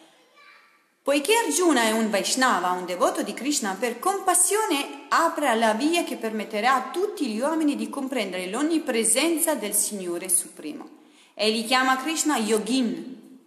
Poiché 1.03 1.33
Arjuna 1.33 1.81
è 1.81 1.91
un 1.91 2.11
Vaishnava, 2.11 2.69
un 2.73 2.85
devoto 2.85 3.23
di 3.23 3.33
Krishna, 3.33 3.75
per 3.79 3.97
compassione 3.97 5.07
apre 5.09 5.55
la 5.55 5.73
via 5.73 6.03
che 6.03 6.15
permetterà 6.15 6.75
a 6.75 6.89
tutti 6.91 7.25
gli 7.25 7.39
uomini 7.39 7.75
di 7.75 7.89
comprendere 7.89 8.45
l'onnipresenza 8.45 9.55
del 9.55 9.73
Signore 9.73 10.29
Supremo. 10.29 10.99
Egli 11.33 11.65
chiama 11.65 11.97
Krishna 11.97 12.37
Yogin, 12.37 13.39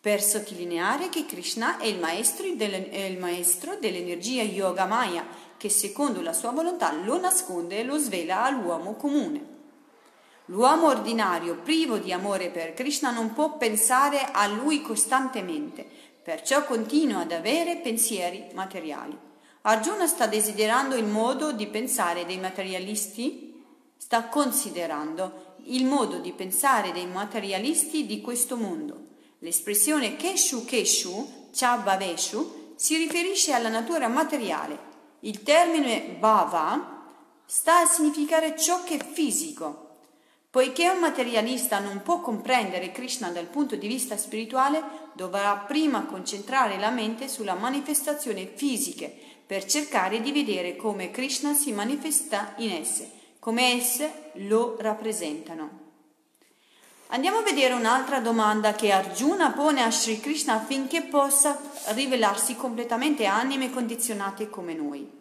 per 0.00 0.22
sottolineare 0.22 1.08
che 1.08 1.26
Krishna 1.26 1.78
è 1.78 1.86
il 1.86 1.98
maestro, 1.98 2.46
dell'energia 3.80 4.42
Yoga 4.42 4.86
Maya, 4.86 5.26
che 5.56 5.68
secondo 5.68 6.20
la 6.20 6.32
sua 6.32 6.52
volontà 6.52 6.92
lo 6.92 7.18
nasconde 7.18 7.80
e 7.80 7.82
lo 7.82 7.98
svela 7.98 8.44
all'uomo 8.44 8.94
comune. 8.94 9.59
L'uomo 10.50 10.88
ordinario, 10.88 11.54
privo 11.62 11.98
di 11.98 12.12
amore 12.12 12.48
per 12.48 12.74
Krishna, 12.74 13.12
non 13.12 13.32
può 13.32 13.56
pensare 13.56 14.32
a 14.32 14.48
lui 14.48 14.82
costantemente, 14.82 15.86
perciò 16.24 16.64
continua 16.64 17.20
ad 17.20 17.30
avere 17.30 17.76
pensieri 17.76 18.46
materiali. 18.52 19.16
Arjuna 19.62 20.08
sta 20.08 20.26
desiderando 20.26 20.96
il 20.96 21.04
modo 21.04 21.52
di 21.52 21.68
pensare 21.68 22.26
dei 22.26 22.38
materialisti, 22.38 23.62
sta 23.96 24.24
considerando 24.24 25.58
il 25.66 25.84
modo 25.84 26.18
di 26.18 26.32
pensare 26.32 26.90
dei 26.90 27.06
materialisti 27.06 28.04
di 28.04 28.20
questo 28.20 28.56
mondo. 28.56 29.02
L'espressione 29.38 30.16
Keshu 30.16 30.64
Keshu, 30.64 31.48
Chabhaveshu, 31.52 32.74
si 32.74 32.96
riferisce 32.96 33.52
alla 33.52 33.68
natura 33.68 34.08
materiale. 34.08 34.78
Il 35.20 35.44
termine 35.44 36.16
Bhava 36.18 37.04
sta 37.46 37.82
a 37.82 37.86
significare 37.86 38.58
ciò 38.58 38.82
che 38.82 38.96
è 38.96 39.04
fisico, 39.04 39.89
Poiché 40.50 40.88
un 40.88 40.98
materialista 40.98 41.78
non 41.78 42.02
può 42.02 42.20
comprendere 42.20 42.90
Krishna 42.90 43.28
dal 43.28 43.46
punto 43.46 43.76
di 43.76 43.86
vista 43.86 44.16
spirituale, 44.16 44.82
dovrà 45.12 45.54
prima 45.56 46.06
concentrare 46.06 46.76
la 46.76 46.90
mente 46.90 47.28
sulla 47.28 47.54
manifestazione 47.54 48.46
fisiche 48.52 49.16
per 49.46 49.64
cercare 49.64 50.20
di 50.20 50.32
vedere 50.32 50.74
come 50.74 51.12
Krishna 51.12 51.54
si 51.54 51.70
manifesta 51.70 52.54
in 52.56 52.72
esse, 52.72 53.10
come 53.38 53.74
esse 53.74 54.32
lo 54.34 54.76
rappresentano. 54.80 55.88
Andiamo 57.12 57.38
a 57.38 57.42
vedere 57.42 57.74
un'altra 57.74 58.18
domanda 58.18 58.72
che 58.72 58.90
Arjuna 58.90 59.52
pone 59.52 59.84
a 59.84 59.90
Sri 59.92 60.18
Krishna 60.18 60.54
affinché 60.54 61.02
possa 61.02 61.60
rivelarsi 61.94 62.56
completamente 62.56 63.24
anime 63.24 63.70
condizionate 63.70 64.50
come 64.50 64.74
noi. 64.74 65.19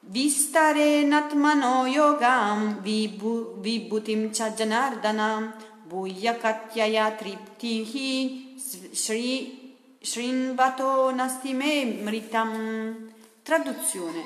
Vistarenatmano 0.00 1.86
yogam 1.86 2.80
vibhu, 2.82 3.60
vibhutim 3.60 4.30
chajanardanam 4.30 5.52
bhuyakatyaya 5.88 7.16
triptihi 7.18 8.56
sri 8.94 9.74
shrinvato 10.00 11.10
nastime 11.10 11.84
mritam. 12.02 13.10
Traduzione. 13.42 14.22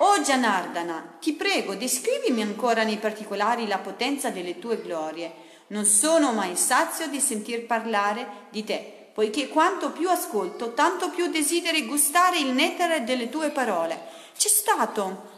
O 0.00 0.20
Janardana, 0.20 1.16
ti 1.20 1.32
prego, 1.32 1.74
descrivimi 1.74 2.42
ancora 2.42 2.82
nei 2.82 2.98
particolari 2.98 3.66
la 3.66 3.78
potenza 3.78 4.30
delle 4.30 4.58
tue 4.58 4.80
glorie. 4.82 5.32
Non 5.68 5.84
sono 5.84 6.32
mai 6.32 6.56
sazio 6.56 7.06
di 7.08 7.20
sentir 7.20 7.64
parlare 7.64 8.26
di 8.50 8.64
te 8.64 8.93
poiché 9.14 9.48
quanto 9.48 9.92
più 9.92 10.10
ascolto, 10.10 10.74
tanto 10.74 11.10
più 11.10 11.28
desideri 11.28 11.86
gustare 11.86 12.38
il 12.38 12.48
nettare 12.48 13.04
delle 13.04 13.30
tue 13.30 13.50
parole. 13.50 13.98
C'è 14.36 14.48
stato 14.48 15.30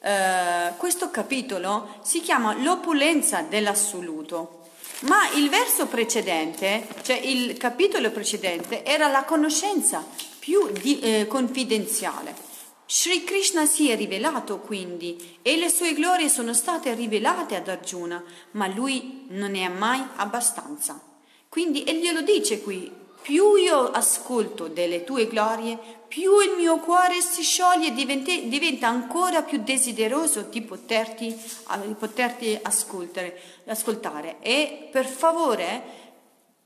eh, 0.00 0.72
questo 0.78 1.10
capitolo, 1.10 1.98
si 2.02 2.20
chiama 2.20 2.54
l'opulenza 2.54 3.42
dell'assoluto. 3.42 4.62
Ma 5.00 5.28
il 5.34 5.50
verso 5.50 5.86
precedente, 5.86 6.86
cioè 7.02 7.16
il 7.16 7.58
capitolo 7.58 8.10
precedente, 8.10 8.82
era 8.82 9.08
la 9.08 9.24
conoscenza 9.24 10.02
più 10.38 10.70
di, 10.70 11.00
eh, 11.00 11.26
confidenziale. 11.26 12.34
Sri 12.86 13.24
Krishna 13.24 13.66
si 13.66 13.90
è 13.90 13.96
rivelato 13.96 14.60
quindi 14.60 15.38
e 15.42 15.56
le 15.56 15.68
sue 15.68 15.92
glorie 15.92 16.28
sono 16.28 16.54
state 16.54 16.94
rivelate 16.94 17.56
ad 17.56 17.68
Arjuna, 17.68 18.22
ma 18.52 18.68
lui 18.68 19.26
non 19.30 19.50
ne 19.50 19.64
ha 19.64 19.70
mai 19.70 20.02
abbastanza. 20.16 21.05
Quindi, 21.48 21.84
e 21.84 21.94
glielo 21.94 22.22
dice 22.22 22.60
qui, 22.60 22.90
più 23.22 23.56
io 23.56 23.90
ascolto 23.90 24.68
delle 24.68 25.02
tue 25.02 25.26
glorie, 25.26 25.78
più 26.06 26.38
il 26.38 26.54
mio 26.56 26.78
cuore 26.78 27.20
si 27.20 27.42
scioglie 27.42 27.88
e 27.88 28.48
diventa 28.48 28.86
ancora 28.86 29.42
più 29.42 29.62
desideroso 29.62 30.42
di 30.42 30.62
poterti, 30.62 31.36
di 31.84 31.94
poterti 31.98 32.56
ascoltare. 32.62 34.36
E 34.40 34.88
per 34.92 35.06
favore 35.06 35.82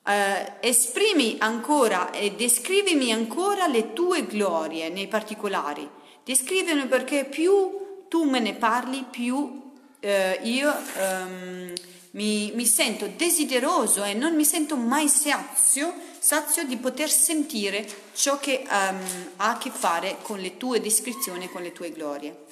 eh, 0.04 0.52
esprimi 0.60 1.36
ancora 1.38 2.10
e 2.10 2.32
descrivimi 2.32 3.12
ancora 3.12 3.66
le 3.66 3.92
tue 3.92 4.26
glorie 4.26 4.88
nei 4.90 5.08
particolari. 5.08 5.88
Descrivimi 6.24 6.86
perché 6.86 7.24
più 7.24 8.04
tu 8.08 8.24
me 8.24 8.38
ne 8.38 8.54
parli, 8.54 9.06
più 9.08 9.62
eh, 10.00 10.40
io 10.42 10.74
ehm, 10.96 11.72
mi, 12.12 12.52
mi 12.54 12.66
sento 12.66 13.06
desideroso 13.06 14.04
e 14.04 14.14
non 14.14 14.34
mi 14.34 14.44
sento 14.44 14.76
mai 14.76 15.08
sazio 15.08 16.08
sazio 16.20 16.64
di 16.64 16.76
poter 16.76 17.10
sentire 17.10 17.88
ciò 18.12 18.38
che 18.38 18.62
um, 18.64 18.98
ha 19.36 19.50
a 19.50 19.58
che 19.58 19.70
fare 19.70 20.18
con 20.20 20.38
le 20.38 20.58
tue 20.58 20.80
descrizioni 20.80 21.48
con 21.48 21.62
le 21.62 21.72
tue 21.72 21.90
glorie. 21.90 22.44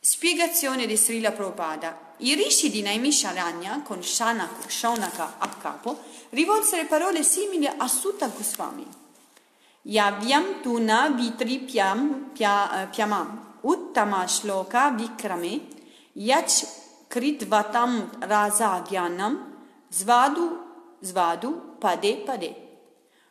Spiegazione 0.00 0.84
di 0.84 0.96
Srila 0.96 1.30
Prabhupada. 1.30 2.14
I 2.18 2.34
rishi 2.34 2.70
di 2.70 2.82
Naimisharanya, 2.82 3.82
con 3.82 4.02
Shanaka, 4.02 4.68
Shaunaka 4.68 5.36
a 5.38 5.48
capo, 5.48 6.02
rivolsero 6.30 6.84
parole 6.86 7.22
simili 7.22 7.66
a 7.66 7.86
Sutta 7.88 8.26
Goswami. 8.26 8.86
Yavyam 9.82 10.60
tuna 10.60 11.10
vitri 11.10 11.60
pia, 11.60 11.94
eh, 12.34 12.86
piamam, 12.88 13.58
uttama 13.62 14.26
shloka 14.26 14.90
vikrame, 14.90 15.60
yach 16.14 16.66
kritvatam 17.14 18.10
rasa 18.26 18.82
gyanam, 18.90 19.38
svadu, 19.88 20.58
svadu, 21.00 21.78
pade 21.78 22.16
pade. 22.26 22.50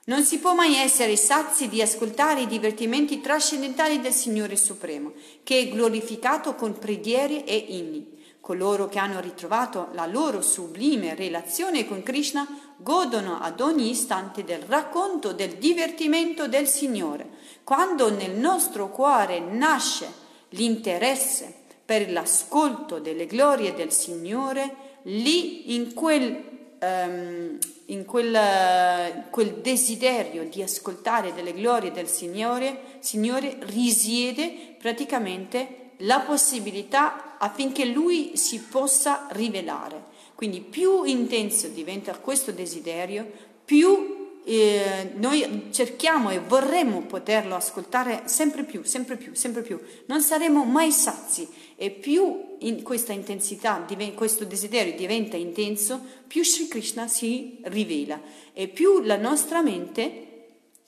Non 0.06 0.24
si 0.24 0.40
può 0.40 0.54
mai 0.54 0.76
essere 0.76 1.18
sazi 1.18 1.68
di 1.68 1.82
ascoltare 1.82 2.42
i 2.42 2.48
divertimenti 2.48 3.20
trascendentali 3.20 4.00
del 4.00 4.14
Signore 4.14 4.56
Supremo, 4.56 5.12
che 5.44 5.60
è 5.60 5.68
glorificato 5.68 6.56
con 6.56 6.80
preghiere 6.80 7.44
e 7.44 7.58
inni. 7.58 8.22
Coloro 8.40 8.88
che 8.88 9.00
hanno 9.00 9.20
ritrovato 9.20 9.90
la 9.92 10.06
loro 10.06 10.42
sublime 10.42 11.14
relazione 11.14 11.86
con 11.86 12.04
Krishna 12.04 12.48
godono 12.78 13.40
ad 13.42 13.60
ogni 13.60 13.90
istante 13.90 14.46
del 14.46 14.62
racconto, 14.62 15.34
del 15.34 15.56
divertimento 15.56 16.48
del 16.48 16.68
Signore. 16.68 17.30
Quando 17.66 18.10
nel 18.10 18.32
nostro 18.32 18.90
cuore 18.90 19.40
nasce 19.40 20.10
l'interesse 20.50 21.63
per 21.86 22.12
l'ascolto 22.12 23.00
delle 23.00 23.26
glorie 23.26 23.74
del 23.74 23.92
Signore, 23.92 24.76
lì 25.04 25.76
in 25.76 25.94
quel, 25.94 26.78
um, 26.82 27.58
in 27.88 28.06
quel, 28.06 29.26
quel 29.30 29.54
desiderio 29.56 30.46
di 30.46 30.62
ascoltare 30.62 31.34
delle 31.34 31.54
glorie 31.54 31.92
del 31.92 32.08
Signore, 32.08 32.98
Signore 33.00 33.58
risiede 33.62 34.76
praticamente 34.78 35.92
la 35.98 36.22
possibilità 36.22 37.38
affinché 37.38 37.86
Lui 37.86 38.38
si 38.38 38.60
possa 38.60 39.28
rivelare. 39.32 40.12
Quindi 40.36 40.62
più 40.62 41.04
intenso 41.04 41.68
diventa 41.68 42.14
questo 42.16 42.52
desiderio, 42.52 43.30
più 43.64 44.22
eh, 44.46 45.12
noi 45.16 45.70
cerchiamo 45.72 46.30
e 46.30 46.40
vorremmo 46.40 47.02
poterlo 47.04 47.56
ascoltare 47.56 48.24
sempre 48.26 48.64
più, 48.64 48.84
sempre 48.84 49.16
più, 49.16 49.34
sempre 49.34 49.62
più. 49.62 49.80
Non 50.08 50.22
saremo 50.22 50.66
mai 50.66 50.92
sazi 50.92 51.48
e 51.76 51.92
più 51.92 52.56
in 52.60 52.82
questa 52.84 53.14
intensità, 53.14 53.86
questo 54.14 54.46
desiderio 54.46 54.96
diventa 54.96 55.38
intenso, 55.38 56.00
più 56.28 56.44
Sri 56.44 56.68
Krishna 56.68 57.08
si 57.08 57.60
rivela. 57.64 58.20
E 58.54 58.68
più 58.68 59.02
la 59.02 59.18
nostra 59.18 59.62
mente 59.62 60.28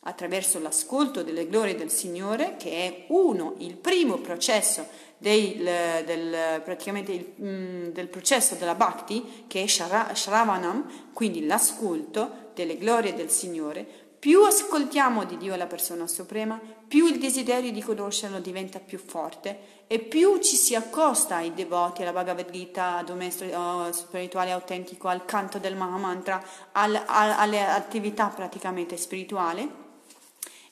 attraverso 0.07 0.59
l'ascolto 0.59 1.23
delle 1.23 1.47
glorie 1.47 1.75
del 1.75 1.89
Signore, 1.89 2.55
che 2.57 2.71
è 2.71 3.05
uno, 3.07 3.55
il 3.59 3.75
primo 3.75 4.17
processo 4.17 4.87
del, 5.17 5.63
del, 6.05 6.61
il, 7.07 7.33
mm, 7.41 7.87
del 7.87 8.07
processo 8.07 8.55
della 8.55 8.75
Bhakti, 8.75 9.45
che 9.47 9.63
è 9.63 9.67
Shravanam, 9.67 11.11
quindi 11.11 11.45
l'ascolto 11.45 12.51
delle 12.53 12.77
glorie 12.77 13.15
del 13.15 13.31
Signore, 13.31 14.04
più 14.25 14.41
ascoltiamo 14.41 15.23
di 15.23 15.37
Dio 15.37 15.55
la 15.55 15.67
persona 15.67 16.07
suprema, 16.07 16.59
più 16.87 17.05
il 17.05 17.19
desiderio 17.19 17.71
di 17.71 17.83
conoscerlo 17.83 18.39
diventa 18.39 18.79
più 18.79 18.97
forte 18.97 19.83
e 19.85 19.99
più 19.99 20.39
ci 20.39 20.55
si 20.55 20.73
accosta 20.73 21.35
ai 21.35 21.53
devoti, 21.53 22.01
alla 22.01 22.11
Bhagavad 22.11 22.49
Gita, 22.49 23.03
al 23.05 23.89
spirituale 23.93 24.49
autentico, 24.49 25.09
al 25.09 25.25
canto 25.25 25.59
del 25.59 25.75
Mahamantra, 25.75 26.43
al, 26.71 26.95
al, 27.05 27.35
alle 27.37 27.67
attività 27.67 28.29
praticamente 28.29 28.97
spirituali 28.97 29.71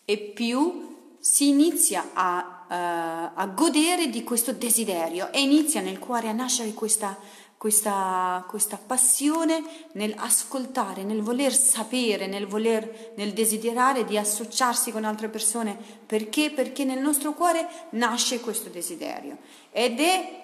e 0.04 0.18
più 0.18 1.16
si 1.20 1.50
inizia 1.50 2.10
a, 2.14 2.66
uh, 2.68 3.40
a, 3.40 3.46
godere 3.54 4.10
di 4.10 4.24
questo 4.24 4.52
desiderio 4.52 5.32
e 5.32 5.42
inizia 5.42 5.80
nel 5.80 6.00
cuore 6.00 6.28
a 6.28 6.34
nascere 6.34 6.74
questa, 6.74 7.16
questa, 7.64 8.44
questa 8.50 8.76
passione 8.78 9.64
nel 9.94 10.14
ascoltare, 10.18 11.04
nel 11.04 11.22
voler 11.22 11.54
sapere, 11.54 12.28
nel 12.28 12.46
voler, 12.46 13.14
nel 13.16 13.32
desiderare 13.32 14.04
di 14.04 14.18
associarsi 14.18 14.92
con 14.92 15.06
altre 15.06 15.30
persone. 15.30 15.78
Perché? 16.06 16.52
Perché 16.52 16.84
nel 16.84 17.00
nostro 17.00 17.32
cuore 17.32 17.66
nasce 17.92 18.42
questo 18.42 18.68
desiderio 18.68 19.38
ed 19.72 20.02
è 20.02 20.42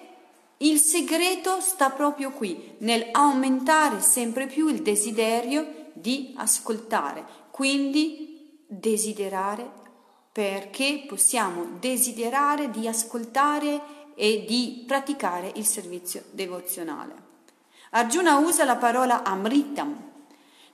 il 0.56 0.78
segreto 0.78 1.60
sta 1.60 1.90
proprio 1.90 2.30
qui, 2.30 2.76
nel 2.78 3.08
aumentare 3.12 4.00
sempre 4.00 4.46
più 4.46 4.68
il 4.68 4.80
desiderio 4.80 5.90
di 5.92 6.32
ascoltare, 6.38 7.22
quindi 7.50 8.64
desiderare 8.66 9.80
perché 10.32 11.04
possiamo 11.06 11.76
desiderare 11.80 12.70
di 12.70 12.86
ascoltare 12.86 13.98
e 14.14 14.44
di 14.46 14.84
praticare 14.86 15.52
il 15.54 15.66
servizio 15.66 16.24
devozionale. 16.30 17.14
Arjuna 17.90 18.38
usa 18.38 18.64
la 18.64 18.76
parola 18.76 19.24
amritam, 19.24 19.96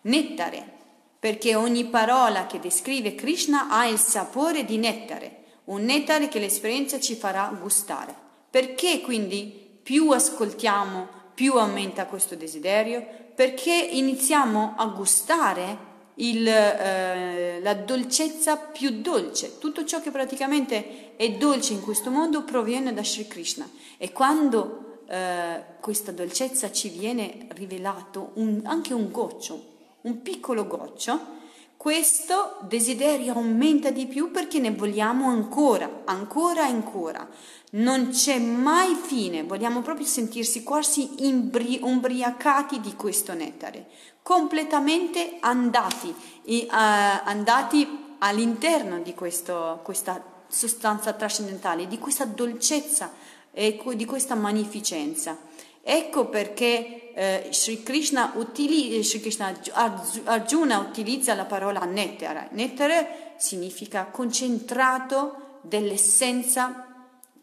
nettare, 0.03 0.75
perché 1.19 1.55
ogni 1.55 1.87
parola 1.87 2.47
che 2.47 2.61
descrive 2.61 3.15
Krishna 3.15 3.69
ha 3.71 3.87
il 3.87 3.99
sapore 3.99 4.65
di 4.65 4.77
nettare, 4.77 5.45
un 5.65 5.83
nettare 5.83 6.29
che 6.29 6.39
l'esperienza 6.39 7.01
ci 7.01 7.15
farà 7.15 7.57
gustare. 7.61 8.15
Perché 8.51 9.01
quindi 9.01 9.79
più 9.83 10.11
ascoltiamo, 10.11 11.09
più 11.35 11.55
aumenta 11.55 12.07
questo 12.07 12.35
desiderio? 12.35 13.07
Perché 13.35 13.73
iniziamo 13.73 14.75
a 14.77 14.87
gustare 14.87 15.95
il, 16.17 16.47
eh, 16.47 17.61
la 17.61 17.75
dolcezza 17.75 18.57
più 18.57 19.01
dolce. 19.01 19.59
Tutto 19.59 19.85
ciò 19.85 20.01
che 20.01 20.11
praticamente 20.11 21.17
è 21.17 21.33
dolce 21.33 21.73
in 21.73 21.83
questo 21.83 22.11
mondo 22.11 22.43
proviene 22.45 22.93
da 22.93 23.03
Sri 23.03 23.27
Krishna. 23.27 23.69
E 23.99 24.13
quando 24.13 25.01
eh, 25.09 25.63
questa 25.81 26.13
dolcezza 26.13 26.71
ci 26.71 26.89
viene 26.89 27.47
rivelato 27.51 28.31
un, 28.35 28.63
anche 28.65 28.95
un 28.95 29.11
goccio, 29.11 29.75
un 30.03 30.23
piccolo 30.23 30.67
goccio, 30.67 31.35
questo 31.77 32.59
desiderio 32.63 33.35
aumenta 33.35 33.91
di 33.91 34.07
più 34.07 34.31
perché 34.31 34.59
ne 34.59 34.73
vogliamo 34.73 35.29
ancora, 35.29 36.03
ancora 36.05 36.67
e 36.67 36.71
ancora. 36.71 37.29
Non 37.73 38.09
c'è 38.11 38.39
mai 38.39 38.95
fine, 38.95 39.43
vogliamo 39.43 39.83
proprio 39.83 40.07
sentirsi 40.07 40.63
quasi 40.63 41.27
imbri- 41.27 41.81
ubriacati 41.83 42.81
di 42.81 42.95
questo 42.95 43.35
nettare 43.35 43.87
completamente 44.27 45.37
andati, 45.39 46.09
uh, 46.09 46.67
andati 46.71 48.17
all'interno 48.19 48.99
di 48.99 49.15
questo, 49.15 49.79
questa 49.85 50.21
sostanza 50.49 51.13
trascendentale, 51.13 51.87
di 51.87 52.01
questa 52.01 52.25
dolcezza 52.25 53.13
e 53.53 53.81
di 53.95 54.05
questa 54.05 54.35
magnificenza. 54.35 55.39
Ecco 55.89 56.27
perché 56.27 57.13
eh, 57.15 57.47
Sri, 57.53 57.85
Krishna 57.85 58.33
utili, 58.35 59.01
Sri 59.05 59.21
Krishna, 59.21 59.57
Arjuna 60.25 60.79
utilizza 60.79 61.33
la 61.35 61.45
parola 61.45 61.85
nettare. 61.85 62.49
Nettare 62.51 63.35
significa 63.37 64.07
concentrato 64.07 65.61
dell'essenza 65.61 66.87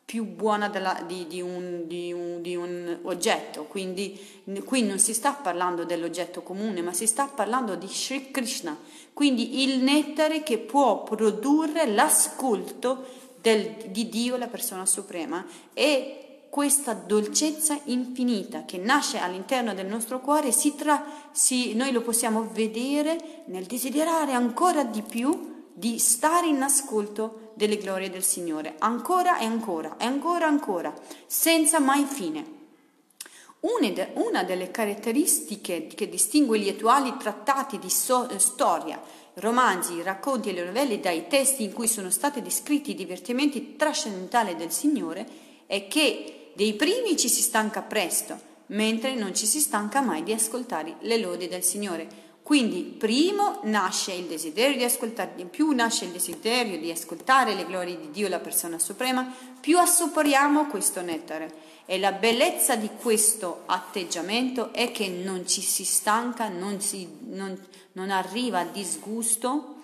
più 0.04 0.26
buona 0.26 0.68
della, 0.68 1.06
di, 1.08 1.26
di, 1.26 1.40
un, 1.40 1.84
di, 1.88 2.12
un, 2.12 2.42
di, 2.42 2.58
un, 2.58 3.00
oggetto, 3.04 3.64
quindi 3.64 4.20
qui 4.66 4.84
non 4.84 5.00
si 5.00 5.14
sta 5.14 5.32
parlando 5.32 5.86
dell'oggetto 5.86 6.42
comune, 6.42 6.82
ma 6.82 6.92
si 6.92 7.08
sta 7.08 7.28
parlando 7.28 7.76
di 7.76 7.88
Sri 7.88 8.30
Krishna, 8.30 8.78
quindi 9.14 9.64
il 9.64 9.82
nettare 9.82 10.44
che 10.44 10.58
può 10.58 11.04
produrre 11.04 11.88
l'ascolto 11.88 13.06
del, 13.40 13.76
di 13.88 14.10
Dio, 14.10 14.36
la 14.36 14.48
persona 14.48 14.86
suprema, 14.86 15.46
e 15.74 16.23
questa 16.54 16.94
dolcezza 16.94 17.80
infinita 17.86 18.64
che 18.64 18.78
nasce 18.78 19.18
all'interno 19.18 19.74
del 19.74 19.88
nostro 19.88 20.20
cuore, 20.20 20.52
si 20.52 20.76
tra, 20.76 21.04
si, 21.32 21.74
noi 21.74 21.92
lo 21.92 22.02
possiamo 22.02 22.48
vedere 22.54 23.42
nel 23.46 23.66
desiderare 23.66 24.34
ancora 24.34 24.84
di 24.84 25.02
più 25.02 25.64
di 25.74 25.98
stare 25.98 26.46
in 26.46 26.62
ascolto 26.62 27.54
delle 27.56 27.78
glorie 27.78 28.12
del 28.12 28.22
Signore, 28.24 28.76
ancora 28.78 29.40
e 29.40 29.46
ancora 29.46 29.98
e 29.98 30.06
ancora 30.06 30.46
e 30.46 30.50
ancora, 30.50 30.94
senza 31.26 31.80
mai 31.80 32.04
fine. 32.04 32.46
Una 33.62 34.44
delle 34.44 34.70
caratteristiche 34.70 35.88
che 35.88 36.08
distingue 36.08 36.60
gli 36.60 36.70
attuali 36.70 37.18
trattati 37.18 37.80
di 37.80 37.90
so- 37.90 38.30
storia, 38.38 39.02
romanzi, 39.36 40.04
racconti 40.04 40.50
e 40.50 40.54
le 40.54 40.66
novelle 40.66 41.00
dai 41.00 41.26
testi 41.28 41.64
in 41.64 41.74
cui 41.74 41.88
sono 41.88 42.12
stati 42.12 42.44
descritti 42.44 42.92
i 42.92 42.96
divertimenti 42.96 43.76
trascendentali 43.76 44.56
del 44.56 44.72
Signore 44.72 45.28
è 45.66 45.88
che 45.88 46.38
dei 46.54 46.74
primi 46.74 47.18
ci 47.18 47.30
si 47.30 47.42
stanca 47.42 47.82
presto, 47.82 48.52
mentre 48.68 49.16
non 49.16 49.34
ci 49.34 49.46
si 49.46 49.60
stanca 49.60 50.02
mai 50.02 50.24
di 50.24 50.34
ascoltare 50.34 50.96
le 51.02 51.18
lodi 51.18 51.48
del 51.48 51.64
Signore. 51.64 52.22
Quindi, 52.44 52.82
primo 52.84 53.62
nasce 53.64 54.12
il 54.12 54.26
desiderio 54.26 54.76
di 54.76 54.84
ascoltare, 54.84 55.46
più 55.46 55.72
nasce 55.72 56.06
il 56.06 56.12
desiderio 56.12 56.78
di 56.78 56.92
ascoltare 56.92 57.56
le 57.56 57.66
glorie 57.66 57.98
di 57.98 58.12
Dio, 58.12 58.28
la 58.28 58.40
persona 58.40 58.78
suprema, 58.80 59.34
più 59.60 59.80
assaporiamo 59.80 60.68
questo 60.68 61.02
nettare. 61.02 61.72
E 61.86 61.98
la 62.00 62.12
bellezza 62.12 62.76
di 62.76 62.90
questo 63.02 63.64
atteggiamento 63.66 64.74
è 64.74 64.92
che 64.92 65.08
non 65.08 65.48
ci 65.48 65.62
si 65.62 65.86
stanca, 65.86 66.50
non, 66.50 66.82
si, 66.82 67.08
non, 67.30 67.58
non 67.94 68.10
arriva 68.10 68.60
a 68.60 68.66
disgusto, 68.66 69.83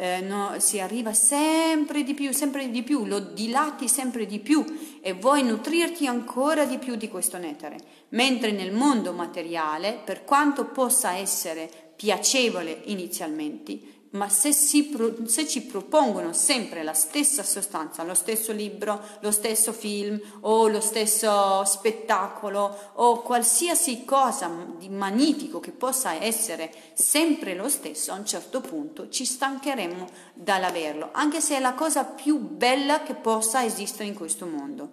eh, 0.00 0.22
no, 0.22 0.54
si 0.56 0.80
arriva 0.80 1.12
sempre 1.12 2.02
di 2.02 2.14
più, 2.14 2.32
sempre 2.32 2.70
di 2.70 2.82
più, 2.82 3.04
lo 3.04 3.18
dilati 3.18 3.86
sempre 3.86 4.24
di 4.24 4.38
più 4.38 4.64
e 5.02 5.12
vuoi 5.12 5.42
nutrirti 5.42 6.06
ancora 6.06 6.64
di 6.64 6.78
più 6.78 6.94
di 6.94 7.06
questo 7.10 7.36
nettare. 7.36 7.76
Mentre 8.10 8.50
nel 8.50 8.72
mondo 8.72 9.12
materiale, 9.12 10.00
per 10.02 10.24
quanto 10.24 10.64
possa 10.64 11.16
essere 11.16 11.68
piacevole 11.96 12.80
inizialmente, 12.86 13.78
ma 14.10 14.28
se, 14.28 14.52
pro, 14.90 15.26
se, 15.26 15.46
ci 15.46 15.62
propongono 15.62 16.32
sempre 16.32 16.82
la 16.82 16.94
stessa 16.94 17.44
sostanza, 17.44 18.02
lo 18.02 18.14
stesso 18.14 18.50
libro, 18.50 19.00
lo 19.20 19.30
stesso 19.30 19.72
film 19.72 20.20
o 20.40 20.66
lo 20.66 20.80
stesso 20.80 21.64
spettacolo 21.64 22.92
o 22.94 23.22
qualsiasi 23.22 24.04
cosa 24.04 24.50
di 24.78 24.88
magnifico 24.88 25.60
che 25.60 25.70
possa 25.70 26.14
essere 26.14 26.72
sempre 26.94 27.54
lo 27.54 27.68
stesso, 27.68 28.10
a 28.10 28.16
un 28.16 28.26
certo 28.26 28.60
punto 28.60 29.08
ci 29.08 29.24
stancheremo 29.24 30.06
dall'averlo, 30.34 31.10
anche 31.12 31.40
se 31.40 31.56
è 31.56 31.60
la 31.60 31.74
cosa 31.74 32.04
più 32.04 32.38
bella 32.38 33.02
che 33.02 33.14
possa 33.14 33.64
esistere 33.64 34.08
in 34.08 34.14
questo 34.14 34.46
mondo. 34.46 34.90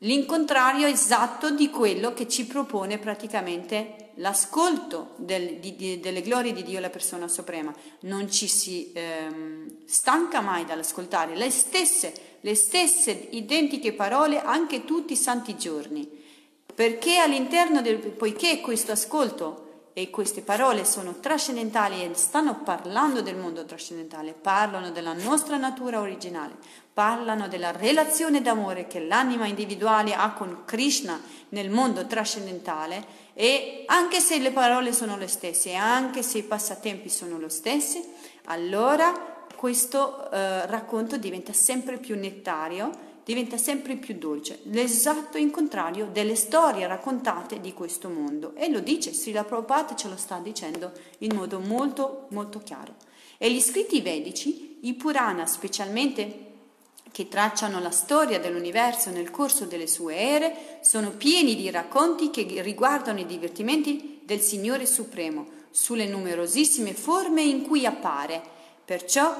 l'incontrario 0.00 0.86
esatto 0.86 1.50
di 1.50 1.70
quello 1.70 2.12
che 2.12 2.28
ci 2.28 2.44
propone 2.44 2.98
praticamente 2.98 4.05
l'ascolto 4.16 5.14
del, 5.16 5.56
di, 5.56 5.76
di, 5.76 6.00
delle 6.00 6.22
glorie 6.22 6.52
di 6.52 6.62
Dio, 6.62 6.80
la 6.80 6.90
persona 6.90 7.28
suprema. 7.28 7.74
Non 8.00 8.30
ci 8.30 8.46
si 8.48 8.92
ehm, 8.94 9.84
stanca 9.86 10.40
mai 10.40 10.64
dall'ascoltare 10.64 11.34
le 11.34 11.50
stesse, 11.50 12.38
le 12.40 12.54
stesse 12.54 13.28
identiche 13.30 13.92
parole 13.92 14.40
anche 14.40 14.84
tutti 14.84 15.14
i 15.14 15.16
santi 15.16 15.56
giorni, 15.56 16.08
perché 16.74 17.18
all'interno 17.18 17.80
del, 17.82 17.98
poiché 17.98 18.60
questo 18.60 18.92
ascolto 18.92 19.64
e 19.98 20.10
queste 20.10 20.42
parole 20.42 20.84
sono 20.84 21.20
trascendentali 21.20 22.02
e 22.02 22.10
stanno 22.12 22.60
parlando 22.62 23.22
del 23.22 23.36
mondo 23.36 23.64
trascendentale, 23.64 24.34
parlano 24.34 24.90
della 24.90 25.14
nostra 25.14 25.56
natura 25.56 26.00
originale, 26.00 26.54
parlano 26.92 27.48
della 27.48 27.70
relazione 27.70 28.42
d'amore 28.42 28.86
che 28.86 29.00
l'anima 29.00 29.46
individuale 29.46 30.12
ha 30.12 30.32
con 30.32 30.64
Krishna 30.66 31.18
nel 31.48 31.70
mondo 31.70 32.06
trascendentale 32.06 33.24
e 33.38 33.84
anche 33.86 34.18
se 34.20 34.38
le 34.38 34.50
parole 34.50 34.94
sono 34.94 35.18
le 35.18 35.26
stesse 35.26 35.74
anche 35.74 36.22
se 36.22 36.38
i 36.38 36.42
passatempi 36.42 37.10
sono 37.10 37.38
lo 37.38 37.50
stessi, 37.50 38.02
allora 38.44 39.12
questo 39.54 40.30
eh, 40.30 40.64
racconto 40.66 41.18
diventa 41.18 41.52
sempre 41.52 41.98
più 41.98 42.16
nettario 42.16 43.04
diventa 43.26 43.56
sempre 43.56 43.96
più 43.96 44.14
dolce, 44.14 44.60
l'esatto 44.66 45.36
in 45.36 45.50
contrario 45.50 46.06
delle 46.06 46.36
storie 46.36 46.86
raccontate 46.86 47.60
di 47.60 47.74
questo 47.74 48.08
mondo. 48.08 48.54
E 48.54 48.70
lo 48.70 48.78
dice, 48.78 49.12
Srila 49.12 49.42
Prabhupada 49.42 49.96
ce 49.96 50.06
lo 50.06 50.16
sta 50.16 50.38
dicendo 50.38 50.92
in 51.18 51.34
modo 51.34 51.58
molto, 51.58 52.28
molto 52.30 52.60
chiaro. 52.60 52.94
E 53.36 53.50
gli 53.50 53.60
scritti 53.60 54.00
vedici, 54.00 54.78
i 54.82 54.94
Purana 54.94 55.44
specialmente 55.44 56.45
che 57.12 57.28
tracciano 57.28 57.80
la 57.80 57.90
storia 57.90 58.38
dell'universo 58.38 59.10
nel 59.10 59.30
corso 59.30 59.64
delle 59.64 59.86
sue 59.86 60.16
ere, 60.16 60.78
sono 60.82 61.10
pieni 61.10 61.56
di 61.56 61.70
racconti 61.70 62.30
che 62.30 62.44
riguardano 62.60 63.20
i 63.20 63.26
divertimenti 63.26 64.20
del 64.24 64.40
Signore 64.40 64.86
Supremo, 64.86 65.46
sulle 65.70 66.06
numerosissime 66.06 66.94
forme 66.94 67.42
in 67.42 67.62
cui 67.62 67.84
appare. 67.84 68.42
Perciò 68.84 69.34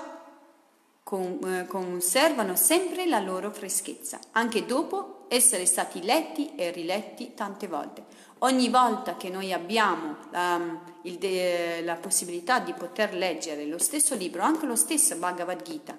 eh, 1.09 1.67
conservano 1.67 2.57
sempre 2.57 3.07
la 3.07 3.21
loro 3.21 3.51
freschezza, 3.51 4.19
anche 4.33 4.67
dopo 4.67 5.25
essere 5.29 5.65
stati 5.65 6.03
letti 6.03 6.55
e 6.55 6.71
riletti 6.71 7.33
tante 7.35 7.69
volte. 7.69 8.05
Ogni 8.41 8.69
volta 8.69 9.17
che 9.17 9.31
noi 9.31 9.53
abbiamo 9.53 10.17
um, 10.33 10.81
de, 11.03 11.81
la 11.83 11.95
possibilità 11.95 12.59
di 12.59 12.75
poter 12.75 13.15
leggere 13.15 13.65
lo 13.65 13.79
stesso 13.79 14.15
libro, 14.15 14.43
anche 14.43 14.67
lo 14.67 14.77
stesso 14.77 15.17
Bhagavad 15.17 15.63
Gita, 15.63 15.97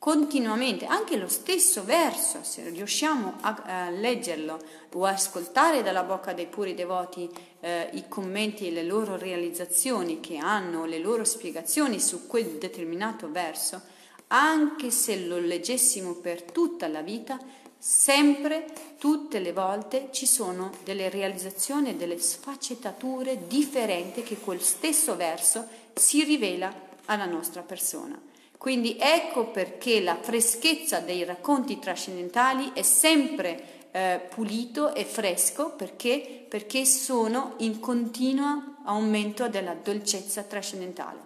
continuamente, 0.00 0.86
anche 0.86 1.18
lo 1.18 1.28
stesso 1.28 1.84
verso, 1.84 2.38
se 2.42 2.66
riusciamo 2.70 3.34
a, 3.42 3.62
a 3.66 3.90
leggerlo 3.90 4.58
o 4.94 5.04
ascoltare 5.04 5.82
dalla 5.82 6.04
bocca 6.04 6.32
dei 6.32 6.46
puri 6.46 6.72
devoti 6.72 7.28
eh, 7.60 7.90
i 7.92 8.08
commenti 8.08 8.66
e 8.66 8.70
le 8.70 8.82
loro 8.82 9.18
realizzazioni 9.18 10.20
che 10.20 10.38
hanno, 10.38 10.86
le 10.86 10.98
loro 11.00 11.24
spiegazioni 11.24 12.00
su 12.00 12.26
quel 12.26 12.56
determinato 12.56 13.30
verso, 13.30 13.82
anche 14.28 14.90
se 14.90 15.26
lo 15.26 15.38
leggessimo 15.38 16.14
per 16.14 16.44
tutta 16.44 16.88
la 16.88 17.02
vita, 17.02 17.38
sempre, 17.76 18.72
tutte 18.98 19.38
le 19.38 19.52
volte 19.52 20.08
ci 20.12 20.24
sono 20.24 20.72
delle 20.82 21.10
realizzazioni, 21.10 21.96
delle 21.96 22.18
sfaccettature 22.18 23.46
differenti 23.46 24.22
che 24.22 24.38
quel 24.38 24.62
stesso 24.62 25.14
verso 25.14 25.68
si 25.92 26.24
rivela 26.24 26.74
alla 27.04 27.26
nostra 27.26 27.60
persona. 27.60 28.29
Quindi 28.60 28.98
ecco 29.00 29.46
perché 29.46 30.02
la 30.02 30.18
freschezza 30.20 31.00
dei 31.00 31.24
racconti 31.24 31.78
trascendentali 31.78 32.72
è 32.74 32.82
sempre 32.82 33.88
eh, 33.90 34.20
pulito 34.28 34.94
e 34.94 35.06
fresco 35.06 35.70
perché? 35.70 36.44
perché 36.46 36.84
sono 36.84 37.54
in 37.60 37.80
continuo 37.80 38.74
aumento 38.84 39.48
della 39.48 39.72
dolcezza 39.72 40.42
trascendentale. 40.42 41.20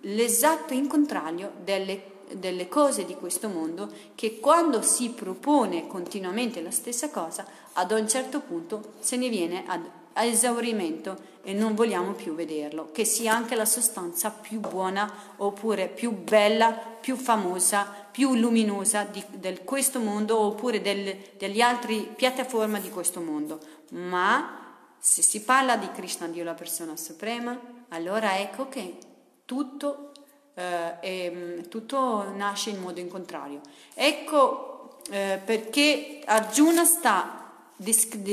L'esatto 0.00 0.74
in 0.74 0.88
contrario 0.88 1.52
delle 1.64 2.16
delle 2.32 2.68
cose 2.68 3.06
di 3.06 3.14
questo 3.14 3.48
mondo 3.48 3.90
che 4.14 4.38
quando 4.38 4.82
si 4.82 5.08
propone 5.08 5.86
continuamente 5.86 6.60
la 6.60 6.70
stessa 6.70 7.08
cosa, 7.08 7.46
ad 7.72 7.90
un 7.92 8.06
certo 8.06 8.40
punto 8.40 8.92
se 9.00 9.16
ne 9.16 9.30
viene 9.30 9.64
ad, 9.66 9.80
a 10.18 10.24
esaurimento 10.24 11.36
e 11.42 11.52
non 11.52 11.74
vogliamo 11.74 12.12
più 12.12 12.34
vederlo, 12.34 12.90
che 12.92 13.04
sia 13.04 13.32
anche 13.32 13.54
la 13.54 13.64
sostanza 13.64 14.30
più 14.30 14.58
buona 14.58 15.10
oppure 15.36 15.88
più 15.88 16.10
bella, 16.10 16.72
più 16.72 17.16
famosa, 17.16 17.86
più 18.10 18.34
luminosa 18.34 19.04
di 19.04 19.24
del 19.30 19.62
questo 19.62 20.00
mondo 20.00 20.38
oppure 20.40 20.82
del, 20.82 21.16
degli 21.36 21.60
altri 21.60 22.12
piattaforme 22.14 22.80
di 22.80 22.90
questo 22.90 23.20
mondo. 23.20 23.60
Ma 23.90 24.66
se 24.98 25.22
si 25.22 25.42
parla 25.42 25.76
di 25.76 25.90
Krishna, 25.92 26.26
Dio 26.26 26.44
la 26.44 26.54
persona 26.54 26.96
suprema, 26.96 27.58
allora 27.90 28.38
ecco 28.38 28.68
che 28.68 28.98
tutto 29.44 30.12
eh, 30.54 30.96
e 31.00 31.30
mm, 31.30 31.68
tutto 31.68 32.30
nasce 32.34 32.70
in 32.70 32.80
modo 32.80 32.98
in 32.98 33.08
contrario. 33.08 33.60
Ecco 33.94 34.98
eh, 35.10 35.40
perché 35.42 36.20
Arjuna 36.24 36.84
sta, 36.84 37.37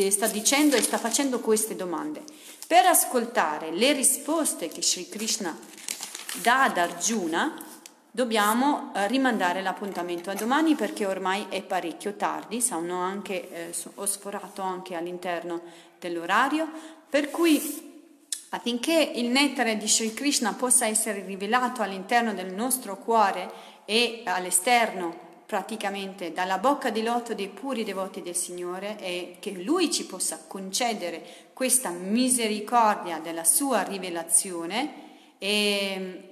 sta 0.09 0.27
dicendo 0.27 0.75
e 0.75 0.81
sta 0.81 0.97
facendo 0.97 1.39
queste 1.39 1.75
domande. 1.75 2.23
Per 2.67 2.85
ascoltare 2.85 3.71
le 3.71 3.93
risposte 3.93 4.67
che 4.67 4.81
Sri 4.81 5.07
Krishna 5.07 5.55
dà 6.41 6.63
ad 6.63 6.77
Arjuna, 6.77 7.53
dobbiamo 8.09 8.91
eh, 8.95 9.07
rimandare 9.07 9.61
l'appuntamento 9.61 10.29
a 10.29 10.35
domani 10.35 10.75
perché 10.75 11.05
ormai 11.05 11.45
è 11.49 11.61
parecchio 11.61 12.15
tardi, 12.15 12.63
anche, 12.69 13.49
eh, 13.51 13.73
ho 13.95 14.05
sforato 14.05 14.61
anche 14.61 14.95
all'interno 14.95 15.61
dell'orario, 15.99 16.67
per 17.09 17.29
cui 17.29 17.93
affinché 18.49 19.11
il 19.15 19.27
nettare 19.27 19.77
di 19.77 19.87
Sri 19.87 20.13
Krishna 20.13 20.53
possa 20.53 20.87
essere 20.87 21.23
rivelato 21.25 21.81
all'interno 21.81 22.33
del 22.33 22.53
nostro 22.53 22.97
cuore 22.97 23.51
e 23.85 24.21
all'esterno 24.23 25.24
praticamente 25.45 26.31
dalla 26.31 26.57
bocca 26.57 26.89
di 26.89 27.03
lotto 27.03 27.33
dei 27.33 27.49
puri 27.49 27.83
devoti 27.83 28.21
del 28.21 28.35
Signore 28.35 28.97
e 28.99 29.37
che 29.39 29.51
Lui 29.51 29.91
ci 29.91 30.05
possa 30.05 30.43
concedere 30.47 31.49
questa 31.53 31.89
misericordia 31.89 33.19
della 33.19 33.43
sua 33.43 33.83
rivelazione. 33.83 35.03
E 35.37 36.31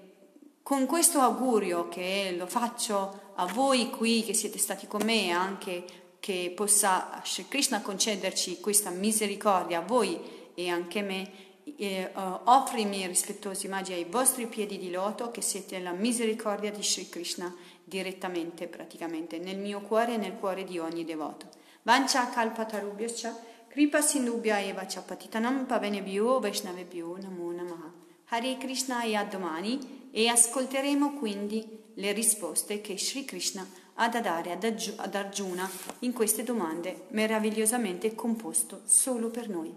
con 0.63 0.85
questo 0.85 1.19
augurio 1.19 1.89
che 1.89 2.33
lo 2.37 2.47
faccio 2.47 3.31
a 3.35 3.45
voi 3.45 3.89
qui 3.89 4.23
che 4.23 4.33
siete 4.33 4.57
stati 4.57 4.87
con 4.87 5.01
me 5.03 5.29
anche 5.31 5.83
che 6.19 6.53
possa 6.55 7.21
Sri 7.25 7.47
Krishna 7.49 7.81
concederci 7.81 8.61
questa 8.61 8.89
misericordia 8.89 9.79
a 9.79 9.81
voi 9.81 10.17
e 10.53 10.69
anche 10.69 10.99
a 10.99 11.03
me 11.03 11.31
e, 11.77 12.11
uh, 12.13 12.39
offro 12.45 12.77
i 12.77 12.85
miei 12.85 13.07
rispettosi 13.07 13.67
omaggi 13.67 13.93
ai 13.93 14.05
vostri 14.05 14.47
piedi 14.47 14.77
di 14.77 14.89
loto 14.89 15.31
che 15.31 15.41
siete 15.41 15.79
la 15.79 15.91
misericordia 15.91 16.71
di 16.71 16.81
Sri 16.81 17.09
Krishna 17.09 17.53
direttamente 17.83 18.67
praticamente 18.67 19.37
nel 19.37 19.57
mio 19.57 19.81
cuore 19.81 20.13
e 20.13 20.17
nel 20.17 20.33
cuore 20.33 20.63
di 20.63 20.79
ogni 20.79 21.03
devoto. 21.03 21.47
Vancha 21.83 22.29
kalpatarubhyascha 22.29 23.35
kripa 23.67 24.01
sindubhya 24.01 24.61
eva 24.61 24.85
cha 24.85 25.01
patitanam 25.01 25.65
pavenebhyo 25.65 26.39
vaishnavebhyo 26.39 27.17
namo 27.21 27.51
namaha. 27.51 27.91
Hare 28.29 28.57
Krishna 28.57 29.03
e 29.03 29.15
a 29.15 29.23
domani 29.23 30.09
e 30.11 30.27
ascolteremo 30.27 31.13
quindi 31.13 31.65
le 31.95 32.11
risposte 32.13 32.81
che 32.81 32.97
Sri 32.97 33.25
Krishna 33.25 33.67
ha 33.95 34.09
da 34.09 34.21
dare 34.21 34.51
ad 34.51 35.15
Arjuna 35.15 35.69
in 35.99 36.13
queste 36.13 36.43
domande 36.43 37.05
meravigliosamente 37.09 38.15
composto 38.15 38.81
solo 38.85 39.29
per 39.29 39.49
noi. 39.49 39.71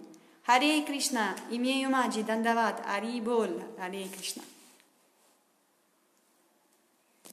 Hare 0.45 0.83
Krishna, 0.85 1.35
i 1.49 1.59
miei 1.59 1.85
omaggi 1.85 2.23
Dandavat, 2.23 2.87
Hari 2.87 3.21
Bol, 3.21 3.75
Hare 3.77 4.09
Krishna. 4.09 4.56